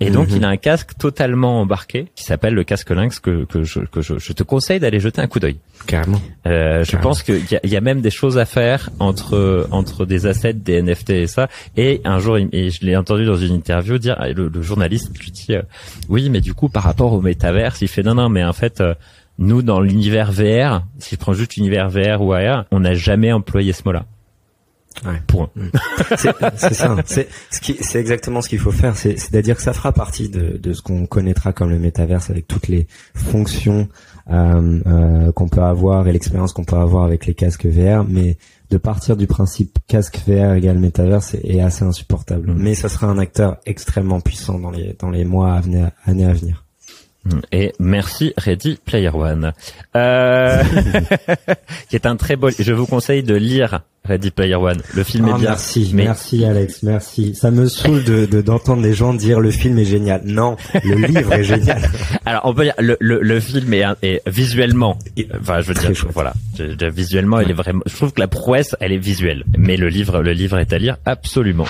[0.00, 0.36] Et donc, mhm.
[0.38, 4.00] il a un casque totalement embarqué qui s'appelle le casque Lynx que, que, je, que
[4.00, 5.58] je, je te conseille d'aller jeter un coup d'œil.
[5.86, 6.20] Carrément.
[6.46, 10.06] Euh, je pense qu'il y a, y a même des choses à faire entre entre
[10.06, 11.48] des assets, des NFT et ça.
[11.76, 15.30] Et un jour, et je l'ai entendu dans une interview dire, le, le journaliste lui
[15.30, 15.62] dit, euh,
[16.08, 18.80] oui, mais du coup, par rapport au métaverse, il fait non, non, mais en fait.
[18.80, 18.94] Euh,
[19.42, 23.32] nous, dans l'univers VR, si je prends juste l'univers VR ou AR, on n'a jamais
[23.32, 24.04] employé ce mot-là.
[25.04, 25.22] Ouais.
[25.26, 25.50] Point.
[25.54, 25.68] Mm.
[26.56, 26.96] C'est ça.
[27.06, 28.96] C'est ce exactement ce qu'il faut faire.
[28.96, 32.68] C'est-à-dire que ça fera partie de, de ce qu'on connaîtra comme le métaverse avec toutes
[32.68, 33.88] les fonctions
[34.30, 38.04] euh, euh, qu'on peut avoir et l'expérience qu'on peut avoir avec les casques VR.
[38.04, 38.36] Mais
[38.70, 42.52] de partir du principe casque VR égale métaverse est, assez insupportable.
[42.52, 42.56] Mm.
[42.58, 46.26] Mais ça sera un acteur extrêmement puissant dans les dans les mois à venir, années
[46.26, 46.64] à venir.
[47.52, 49.52] Et merci Ready Player One,
[49.94, 50.62] euh,
[51.88, 52.48] qui est un très beau.
[52.58, 54.80] Je vous conseille de lire Ready Player One.
[54.94, 55.50] Le film est ah, bien.
[55.50, 57.34] Merci, merci Alex, merci.
[57.34, 60.22] Ça me saoule de d'entendre les gens dire le film est génial.
[60.24, 61.82] Non, le livre est génial.
[62.24, 64.98] Alors on peut dire le le, le film est, est visuellement.
[65.38, 66.32] Enfin, je veux dire, voilà,
[66.90, 67.82] visuellement, il est vraiment.
[67.84, 70.78] Je trouve que la prouesse, elle est visuelle, mais le livre, le livre est à
[70.78, 71.66] lire absolument.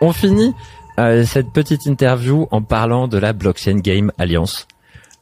[0.00, 0.52] On finit
[0.98, 4.66] euh, cette petite interview en parlant de la Blockchain Game Alliance.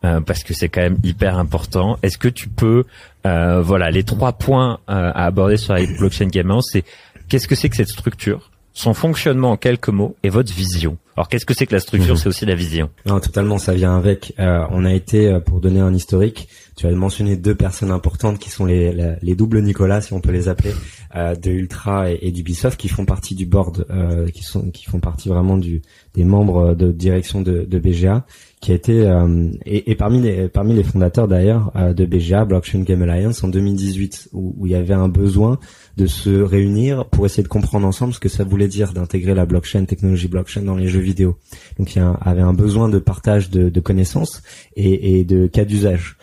[0.02, 1.98] Euh, parce que c'est quand même hyper important.
[2.02, 2.84] Est-ce que tu peux,
[3.26, 6.84] euh, voilà, les trois points à aborder sur la Blockchain Game Alliance, c'est
[7.28, 10.96] qu'est-ce que c'est que cette structure, son fonctionnement en quelques mots et votre vision?
[11.18, 12.14] Alors qu'est-ce que c'est que la structure?
[12.14, 12.16] Mhm.
[12.16, 12.88] C'est aussi la vision.
[13.04, 14.32] Non, totalement, ça vient avec.
[14.38, 16.48] on a été, pour donner un historique,
[16.80, 20.32] tu as mentionné deux personnes importantes qui sont les, les doubles Nicolas, si on peut
[20.32, 24.70] les appeler, euh, de Ultra et, d'Ubisoft, qui font partie du board, euh, qui sont
[24.70, 25.82] qui font partie vraiment du
[26.14, 28.24] des membres de direction de, de BGA,
[28.60, 32.82] qui a été euh, et, parmi les parmi les fondateurs d'ailleurs euh, de BGA Blockchain
[32.82, 35.58] Game Alliance en 2018, où, où il y avait un besoin
[35.96, 39.46] de se réunir pour essayer de comprendre ensemble ce que ça voulait dire d'intégrer la
[39.46, 41.38] blockchain, technologie blockchain dans les jeux vidéo.
[41.78, 44.42] Donc il y avait un besoin de partage de, de connaissances
[44.76, 46.16] et, et de cas d'usage.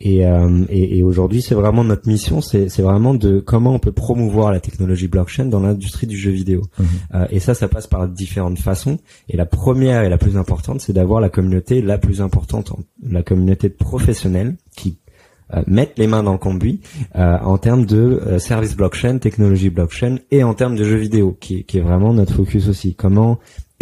[0.00, 3.92] Et, euh, et, et aujourd'hui, c'est vraiment notre mission, c'est vraiment de comment on peut
[3.92, 6.62] promouvoir la technologie blockchain dans l'industrie du jeu vidéo.
[6.78, 6.86] Mhm.
[7.14, 8.98] Euh, et ça, ça passe par différentes façons.
[9.28, 12.72] Et la première et la plus importante, c'est d'avoir la communauté la plus importante,
[13.02, 14.98] la communauté de professionnels qui
[15.54, 16.80] euh, mettent les mains dans le conduit
[17.14, 21.36] euh, en termes de euh, service blockchain, technologie blockchain et en termes de jeux vidéo,
[21.38, 22.94] qui, qui est vraiment notre focus aussi.
[22.94, 23.38] Comment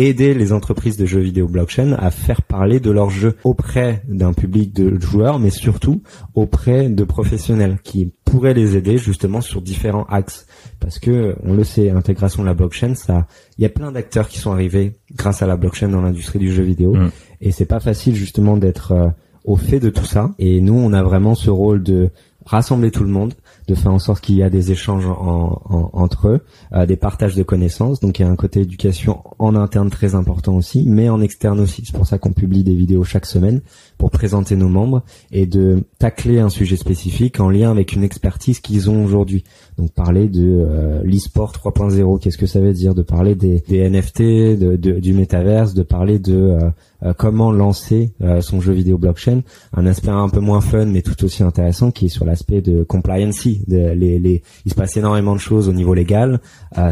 [0.09, 4.33] aider les entreprises de jeux vidéo blockchain à faire parler de leurs jeux auprès d'un
[4.33, 6.03] public de joueurs, mais surtout
[6.35, 10.47] auprès de professionnels qui pourraient les aider justement sur différents axes.
[10.79, 13.27] Parce que, on le sait, intégration de la blockchain, ça,
[13.59, 16.53] il y a plein d'acteurs qui sont arrivés grâce à la blockchain dans l'industrie du
[16.53, 17.11] jeu vidéo, mm.
[17.43, 19.09] et c'est pas facile justement d'être euh,
[19.45, 20.31] au fait de tout ça.
[20.39, 22.11] Et nous, on a vraiment ce rôle de
[22.47, 23.35] rassembler tout le monde,
[23.71, 26.41] de faire en sorte qu'il y a des échanges entre eux,
[26.73, 28.01] euh, des partages de connaissances.
[28.01, 31.61] Donc il y a un côté éducation en interne très important aussi, mais en externe
[31.61, 31.83] aussi.
[31.87, 33.61] C'est pour ça qu'on publie des vidéos chaque semaine
[33.97, 38.59] pour présenter nos membres et de tacler un sujet spécifique en lien avec une expertise
[38.59, 39.45] qu'ils ont aujourd'hui.
[39.79, 44.21] Donc parler de euh, l'e-sport 3.0, qu'est-ce que ça veut dire De parler des, NFT,
[44.59, 46.71] de, du métaverse, de parler de euh,
[47.03, 49.43] euh, comment lancer son jeu vidéo blockchain.
[49.77, 52.83] Un aspect un peu moins fun mais tout aussi intéressant qui est sur l'aspect de
[52.83, 53.47] compliance.
[53.47, 56.41] De, les, les, il se passe énormément de choses au niveau légal.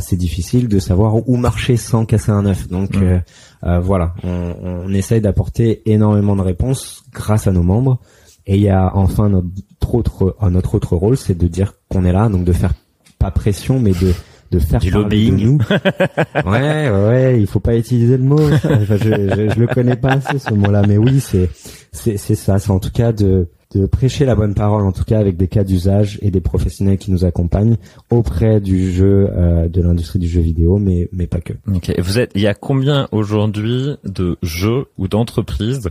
[0.00, 2.68] c'est difficile de savoir où marcher sans casser un œuf.
[2.68, 3.22] Donc mmh.
[3.80, 8.00] voilà, on, on essaye d'apporter énormément de réponses grâce à nos membres.
[8.48, 12.12] Et il y a enfin notre autre, notre autre rôle, c'est de dire qu'on est
[12.12, 12.72] là, donc de faire
[13.18, 14.14] pas pression, mais de
[14.50, 15.36] de faire du lobbying.
[15.36, 15.58] De nous.
[16.50, 18.38] ouais, ouais, il faut pas utiliser le mot.
[18.38, 21.50] je, je, je, le connais pas assez ce mot-là, mais oui, c'est
[21.92, 22.58] c'est c'est ça.
[22.58, 25.46] C'est en tout cas de de prêcher la bonne parole, en tout cas avec des
[25.46, 27.76] cas d'usage et des professionnels qui nous accompagnent
[28.10, 31.52] auprès du jeu, euh, de l'industrie du jeu vidéo, mais mais pas que.
[31.74, 31.92] Ok.
[31.98, 35.90] Vous êtes, il y a combien aujourd'hui de jeux ou d'entreprises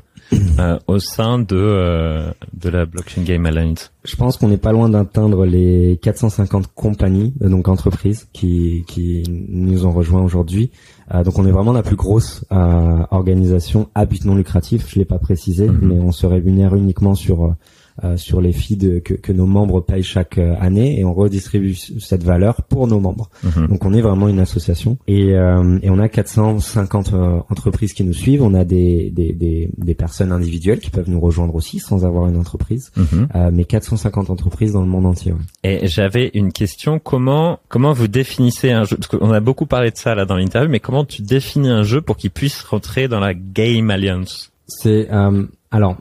[0.59, 3.91] euh, au sein de euh, de la Blockchain Game Alliance?
[4.07, 9.23] Je pense qu'on n'est pas loin d'atteindre les 450 compagnies, euh, donc entreprises, qui qui
[9.49, 10.71] nous ont rejoints aujourd'hui.
[11.13, 14.89] Euh, donc on est vraiment la plus grosse euh, organisation à but non lucratif.
[14.89, 15.79] Je l'ai pas précisé, mhm.
[15.81, 17.55] mais on se rémunère uniquement sur euh,
[18.15, 22.23] sur les feeds que, que, nos membres payent chaque euh, année et on redistribue cette
[22.23, 23.29] valeur pour nos membres.
[23.43, 23.67] Mhm.
[23.67, 27.13] Donc on est vraiment une association et, euh, et on a 450
[27.49, 28.43] entreprises qui nous suivent.
[28.43, 32.27] On a des, des, des, des, personnes individuelles qui peuvent nous rejoindre aussi sans avoir
[32.27, 33.27] une entreprise, mhm.
[33.51, 35.33] mais 450 entreprises dans le monde entier.
[35.63, 38.97] Et j'avais une question comment comment vous définissez un jeu?
[38.97, 41.83] Parce qu'on a beaucoup parlé de ça là dans l'interview, mais comment tu définis un
[41.83, 44.51] jeu pour qu'il puisse rentrer dans la Game Alliance?
[44.67, 45.09] C'est
[45.71, 45.97] alors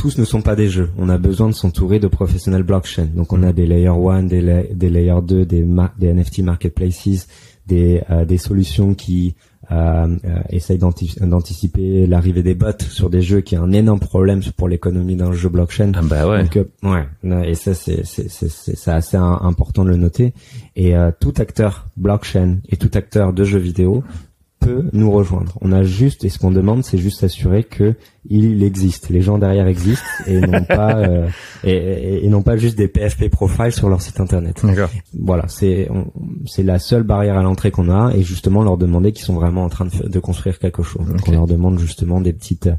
[0.00, 0.88] tous ne sont pas des jeux.
[0.96, 3.04] On a besoin de s'entourer de professionnels blockchain.
[3.14, 5.66] Donc on a des layer 1, des, des layer 2, des,
[5.98, 7.28] des NFT marketplaces,
[7.66, 9.34] des, euh, des solutions qui
[9.70, 14.40] euh, euh essayent d'anticiper l'arrivée des bots sur des jeux qui est un énorme problème
[14.56, 15.92] pour l'économie d'un jeu blockchain.
[15.94, 16.44] Ah bah ouais.
[16.44, 17.46] Donc, euh, ouais.
[17.46, 20.32] Et ça c'est c'est assez important de le noter.
[20.76, 24.02] Et tout acteur blockchain et tout acteur de jeux vidéo
[24.60, 25.58] peut nous rejoindre.
[25.60, 27.94] On a juste, et ce qu'on demande, c'est juste s'assurer que
[28.28, 31.28] il existe, les gens derrière existent et non pas euh,
[31.64, 34.62] et, et, non pas juste des PFP profiles sur leur site internet.
[35.18, 35.88] Voilà, c'est
[36.46, 39.64] c'est la seule barrière à l'entrée qu'on a et justement leur demander qu'ils sont vraiment
[39.64, 41.06] en train de, de construire quelque chose.
[41.06, 42.70] Donc on leur demande justement des petites.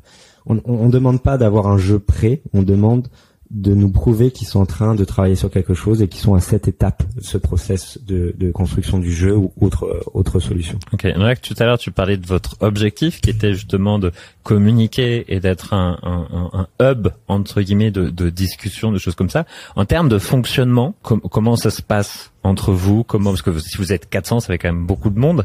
[0.45, 3.09] On, on, on demande pas d'avoir un jeu prêt, on demande
[3.53, 6.35] de nous prouver qu'ils sont en train de travailler sur quelque chose et qu'ils sont
[6.35, 10.79] à cette étape ce process de, de construction du jeu ou autre autre solution.
[10.93, 14.11] Ok, donc tout à l'heure tu parlais de votre objectif qui était justement de
[14.43, 19.29] communiquer et d'être un, un, un, hub entre guillemets de, de, discussion, de choses comme
[19.29, 19.45] ça.
[19.75, 23.03] En termes de fonctionnement, comment ça se passe entre vous?
[23.03, 25.43] Comment parce que si vous êtes 400, ça fait quand même beaucoup de monde.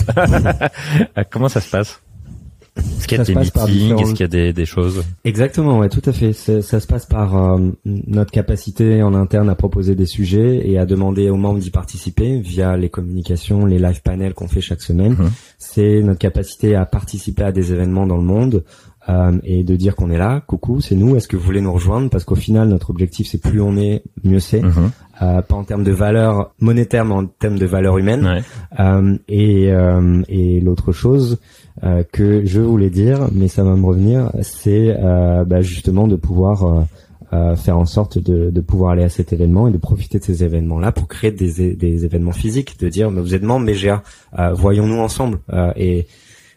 [1.30, 2.02] comment ça se passe?
[2.76, 4.00] Est-ce qu'il y a des meetings?
[4.00, 5.04] Est-ce qu'il y a des, des, choses?
[5.24, 6.32] Exactement, ouais, tout à fait.
[6.32, 10.86] Ça se passe par euh, notre capacité en interne à proposer des sujets et à
[10.86, 15.12] demander aux membres d'y participer via les communications, les live panels qu'on fait chaque semaine.
[15.12, 15.30] Mhm.
[15.58, 18.64] C'est notre capacité à participer à des événements dans le monde,
[19.08, 21.72] euh, et de dire qu'on est là, coucou, c'est nous, est-ce que vous voulez nous
[21.72, 22.10] rejoindre?
[22.10, 24.62] Parce qu'au final, notre objectif, c'est plus on est, mieux c'est.
[24.62, 24.90] Mhm.
[25.22, 28.42] Euh, pas en termes de valeur monétaire, mais en termes de valeur humaine.
[28.80, 31.38] Euh, et euh, et l'autre chose
[31.84, 34.96] euh, que je voulais dire, mais ça va me revenir, c'est
[35.46, 36.86] bah, justement de pouvoir
[37.56, 40.42] faire en sorte de, de, pouvoir aller à cet événement et de profiter de ces
[40.42, 44.02] événements-là pour créer des, des événements physiques, de dire mais vous êtes membre BGA,
[44.54, 45.38] voyons-nous ensemble.
[45.76, 46.06] et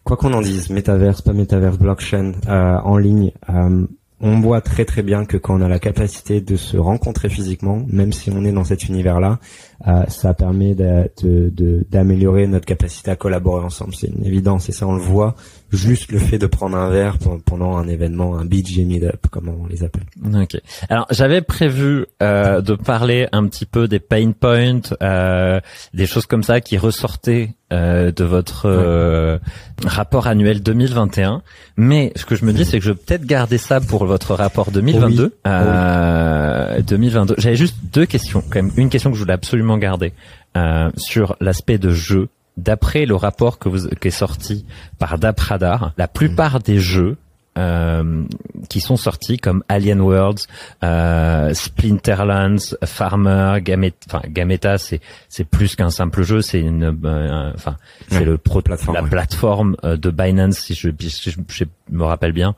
[0.09, 3.85] quoi qu'on en dise, métaverse, pas métaverse, blockchain, euh, en ligne, euh,
[4.21, 7.85] on voit très très bien que quand on a la capacité de se rencontrer physiquement,
[7.87, 9.39] même si on est dans cet univers-là,
[9.87, 13.95] euh, ça permet d'améliorer notre capacité à collaborer ensemble.
[13.95, 15.35] C'est une évidence et ça on le voit
[15.71, 19.67] juste le fait de prendre un verre pendant un événement, un BG Meetup, comme on
[19.67, 20.03] les appelle.
[20.33, 20.59] Ok.
[20.89, 25.59] Alors j'avais prévu euh, de parler un petit peu des pain points, euh,
[25.93, 29.37] des choses comme ça qui ressortaient euh, de votre euh,
[29.85, 31.43] rapport annuel 2021.
[31.77, 34.33] Mais ce que je me dis, c'est que je vais peut-être garder ça pour votre
[34.33, 35.37] rapport 2022.
[35.45, 37.35] Euh, 2022.
[37.37, 38.71] J'avais juste deux questions, quand même.
[38.75, 40.13] Une question que je voulais absolument garder
[40.57, 44.65] euh, sur l'aspect de jeu d'après le rapport que vous, qui est sorti
[44.97, 47.17] par Dapradar, la plupart des jeux
[47.57, 48.23] euh,
[48.69, 50.43] qui sont sortis comme Alien Worlds,
[50.83, 53.97] euh, Splinterlands, Farmer, Gameta.
[54.07, 57.75] Enfin, Gameta, c'est c'est plus qu'un simple jeu, c'est une, euh, enfin,
[58.09, 59.09] c'est le pro plateforme, la ouais.
[59.09, 62.55] plateforme euh, de Binance, si je, si je, je me rappelle bien.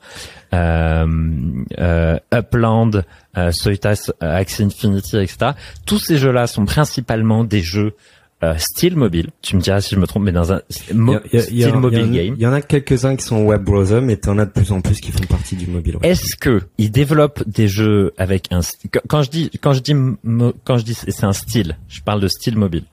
[0.54, 3.04] Euh, Upland,
[3.38, 5.52] euh, Soitas, Axie Infinity, etc.
[5.86, 7.96] Tous ces jeux-là sont principalement des jeux
[8.44, 9.30] euh, style mobile.
[9.42, 10.62] Tu me diras si je me trompe, mais dans un
[10.94, 12.36] mo- Il y a- il y a- style mobile il y a- game.
[12.38, 14.82] Il y en a quelques-uns qui sont web browser, mais t'en as de plus en
[14.82, 15.98] plus qui font partie du mobile.
[15.98, 16.10] ouais.
[16.10, 18.62] Est-ce que ils développent des jeux avec un
[19.08, 19.94] quand- je dis quand je dis
[20.64, 22.84] quand je dis c'est un style, je parle de style mobile.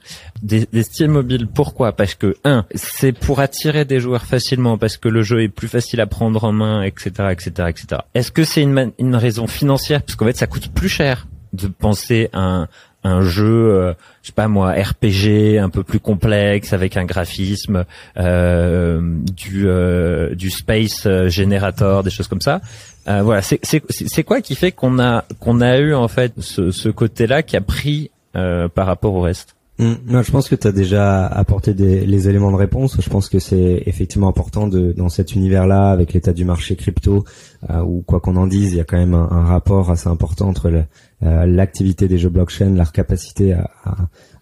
[0.43, 1.93] Des, des styles mobiles, pourquoi?
[1.93, 5.67] Parce que un, c'est pour attirer des joueurs facilement, parce que le jeu est plus
[5.69, 8.03] facile à prendre en main, etc., etc., etc.
[8.15, 10.03] Est-ce que c'est une, une raison financière?
[10.03, 12.69] Parce qu'en fait, ça coûte plus cher de penser à un,
[13.05, 13.93] un jeu, euh,
[14.23, 17.85] je sais pas moi, RPG un peu plus complexe avec un graphisme,
[18.17, 19.01] euh,
[19.37, 22.61] du euh, du space euh, generator, des choses comme ça.
[23.07, 26.91] Voilà, c'est c'est c'est quoi qui fait qu'on a qu'on a eu en fait ce,
[26.91, 29.55] côté-là qui a pris par rapport au reste?
[29.79, 29.95] Mm.
[30.07, 33.01] Non, je pense que tu as déjà apporté des, les éléments de réponse.
[33.01, 37.24] Je pense que c'est effectivement important de, dans cet univers-là, avec l'état du marché crypto,
[37.70, 40.49] euh, ou quoi qu'on en dise, il y a quand même un, rapport assez important
[40.49, 40.85] entre
[41.22, 43.57] euh, l'activité des jeux blockchain, leur capacité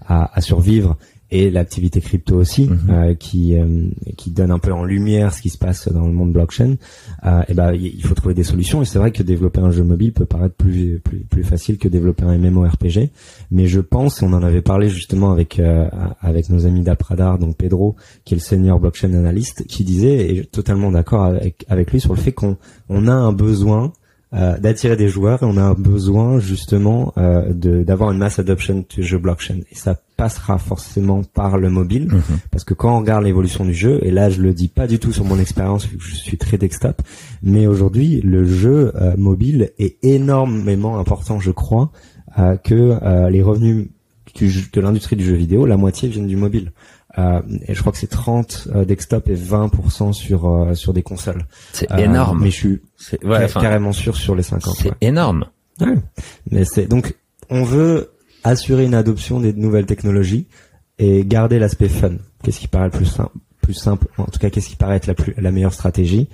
[0.09, 0.97] à survivre,
[1.31, 2.79] et l'activité crypto aussi, Mhm.
[2.91, 6.13] euh, qui, euh, qui donne un peu en lumière ce qui se passe dans le
[6.13, 6.77] monde blockchain.
[7.25, 8.81] Euh, et ben, il faut trouver des solutions.
[8.83, 11.89] Et c'est vrai que développer un jeu mobile peut paraître plus, plus, plus facile que
[11.89, 13.11] développer un MMORPG.
[13.51, 15.89] Mais je pense, on en avait parlé justement avec euh,
[16.21, 20.37] avec nos amis d'Apradar, donc Pedro, qui est le senior blockchain analyst, qui disait, et
[20.37, 22.57] je suis totalement d'accord avec avec lui sur le fait qu'on
[22.89, 23.93] on a un besoin
[24.37, 28.39] euh, d'attirer des joueurs et on a un besoin justement euh, de d'avoir une mass
[28.39, 29.61] adoption du jeu blockchain.
[29.71, 32.09] Et ça passera forcément par le mobile,
[32.51, 34.99] parce que quand on regarde l'évolution du jeu, et là je le dis pas du
[34.99, 37.03] tout sur mon expérience vu que je suis très desktop,
[37.43, 41.91] mais aujourd'hui le jeu euh, mobile est énormément important, je crois,
[42.39, 43.89] euh, que euh, les revenus
[44.35, 46.73] du de l'industrie du jeu vidéo, la moitié viennent du mobile.
[47.19, 51.03] Euh, et je crois que c'est 30 euh, desktop et 20% sur euh, sur des
[51.03, 51.47] consoles.
[51.73, 52.41] C'est Euh, énorme.
[52.43, 52.81] Mais je suis
[53.25, 54.77] ouais, carrément sûr sur les 50.
[54.77, 54.95] c'est ouais.
[55.01, 55.47] énorme.
[55.81, 55.95] Ouais.
[56.51, 57.15] Mais c'est donc
[57.49, 58.11] on veut
[58.45, 60.47] assurer une adoption des nouvelles technologies
[60.99, 62.13] et garder l'aspect fun.
[62.43, 65.07] Qu'est-ce qui paraît le plus simple, plus simple en tout cas qu'est-ce qui paraît être
[65.07, 66.29] la plus la meilleure stratégie?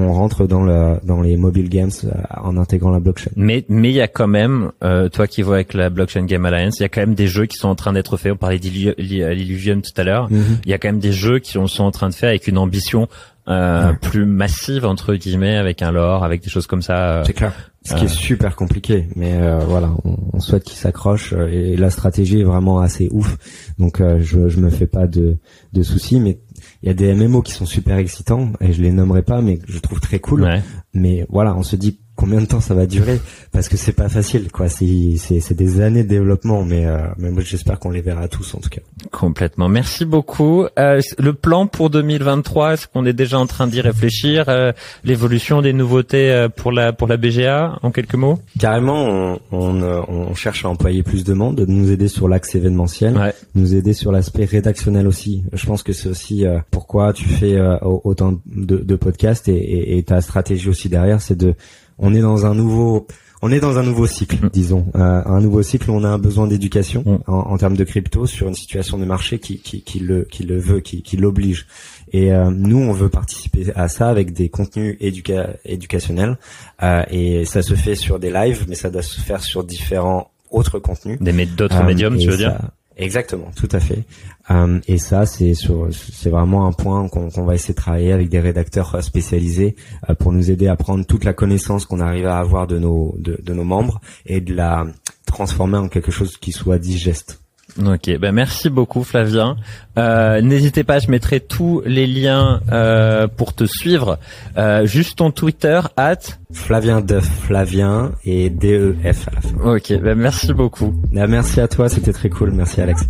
[0.00, 3.30] On rentre dans le dans les mobile games euh, en intégrant la blockchain.
[3.36, 6.46] Mais mais il y a quand même, euh, toi qui vois avec la Blockchain Game
[6.46, 8.32] Alliance, il y a quand même des jeux qui sont en train d'être faits.
[8.32, 10.30] On parlait d'Illuvium tout à l'heure.
[10.30, 10.58] Mhm.
[10.64, 12.58] Il y a quand même des jeux qui sont en train de faire avec une
[12.58, 13.08] ambition
[13.48, 13.96] euh, Ouais.
[14.02, 17.20] plus massive entre guillemets, avec un lore, avec des choses comme ça.
[17.20, 17.22] euh.
[17.24, 17.52] C'est clair.
[17.82, 18.04] Ce qui Euh.
[18.04, 22.40] est super compliqué, mais euh, voilà, on, on souhaite qu'il s'accroche euh, et la stratégie
[22.40, 23.38] est vraiment assez ouf.
[23.78, 25.38] Donc euh, je je me fais pas de
[25.72, 26.38] de soucis, mais
[26.82, 29.58] il y a des MMO qui sont super excitants et je les nommerai pas, mais
[29.58, 30.42] que je trouve très cool.
[30.42, 30.62] Ouais.
[30.94, 33.20] Mais voilà, on se dit combien de temps ça va durer
[33.52, 34.68] parce que c'est pas facile quoi.
[34.68, 38.26] C'est c'est c'est des années de développement, mais euh, mais moi j'espère qu'on les verra
[38.28, 38.80] tous en tout cas.
[39.12, 39.68] Complètement.
[39.68, 40.66] Merci beaucoup.
[40.78, 44.72] Euh, le plan pour 2023, est-ce qu'on est déjà en train d'y réfléchir euh,
[45.04, 48.40] L'évolution des nouveautés euh, pour la pour la BGA, en quelques mots?
[48.58, 52.28] Carrément, on, on, euh, on cherche à employer plus de monde, de nous aider sur
[52.28, 53.16] l'axe événementiel.
[53.16, 53.32] Ouais.
[53.54, 55.44] nous aider sur l'aspect rédactionnel aussi.
[55.52, 59.52] Je pense que c'est aussi euh, pourquoi tu fais euh, autant de, de podcasts et,
[59.56, 61.54] et, et ta stratégie aussi derrière, c'est de,
[61.98, 63.06] on est dans un nouveau,
[63.42, 64.50] on est dans un nouveau cycle, Mm.
[64.52, 67.30] disons, Euh, un nouveau cycle où on a un besoin d'éducation Mm.
[67.30, 70.42] en, en termes de crypto sur une situation de marché qui, qui, qui le, qui
[70.44, 71.66] le veut, qui, qui l'oblige.
[72.12, 76.38] Et euh, nous, on veut participer à ça avec des contenus éduca éducationnels.
[76.82, 80.30] Euh, et ça se fait sur des lives, mais ça doit se faire sur différents
[80.50, 81.18] autres contenus.
[81.20, 82.56] Des d'autres Euh, médiums, tu veux dire
[82.98, 84.02] Exactement, tout à fait.
[84.50, 88.40] Euh, et ça, c'est c'est vraiment un point qu'on va essayer de travailler avec des
[88.40, 89.76] rédacteurs euh, spécialisés
[90.10, 93.14] euh, pour nous aider à prendre toute la connaissance qu'on arrive à avoir de nos
[93.18, 94.84] de nos membres et de la
[95.26, 97.40] transformer en quelque chose qui soit digeste.
[97.86, 99.56] Ok, ben merci beaucoup Flavien.
[99.98, 104.18] Euh, N'hésitez pas, je mettrai tous les liens euh, pour te suivre.
[104.56, 106.16] Euh, juste ton Twitter, at.
[106.52, 109.76] Flavien Duff, Flavien et D-E-F à la fin.
[109.76, 110.92] Ok, ben merci beaucoup.
[111.16, 112.50] Ah, merci à toi, c'était très cool.
[112.50, 113.02] Merci Alex.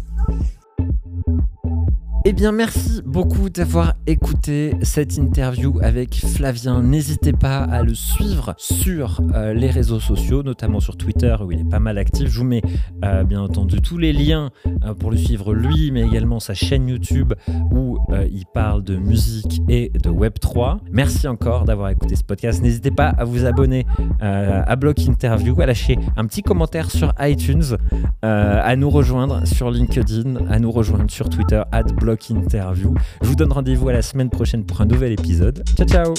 [2.24, 6.82] Eh bien, merci beaucoup d'avoir écouté cette interview avec Flavien.
[6.82, 11.60] N'hésitez pas à le suivre sur euh, les réseaux sociaux, notamment sur Twitter où il
[11.60, 12.28] est pas mal actif.
[12.28, 12.62] Je vous mets
[13.04, 14.50] euh, bien entendu tous les liens
[14.84, 17.34] euh, pour le suivre lui, mais également sa chaîne YouTube
[17.72, 17.98] où
[18.30, 20.78] il parle de musique et de Web3.
[20.90, 22.62] Merci encore d'avoir écouté ce podcast.
[22.62, 23.86] N'hésitez pas à vous abonner
[24.20, 27.76] à Block Interview, à lâcher un petit commentaire sur iTunes,
[28.22, 32.94] à nous rejoindre sur LinkedIn, à nous rejoindre sur Twitter, at Block Interview.
[33.22, 35.62] Je vous donne rendez-vous à la semaine prochaine pour un nouvel épisode.
[35.76, 36.14] Ciao, ciao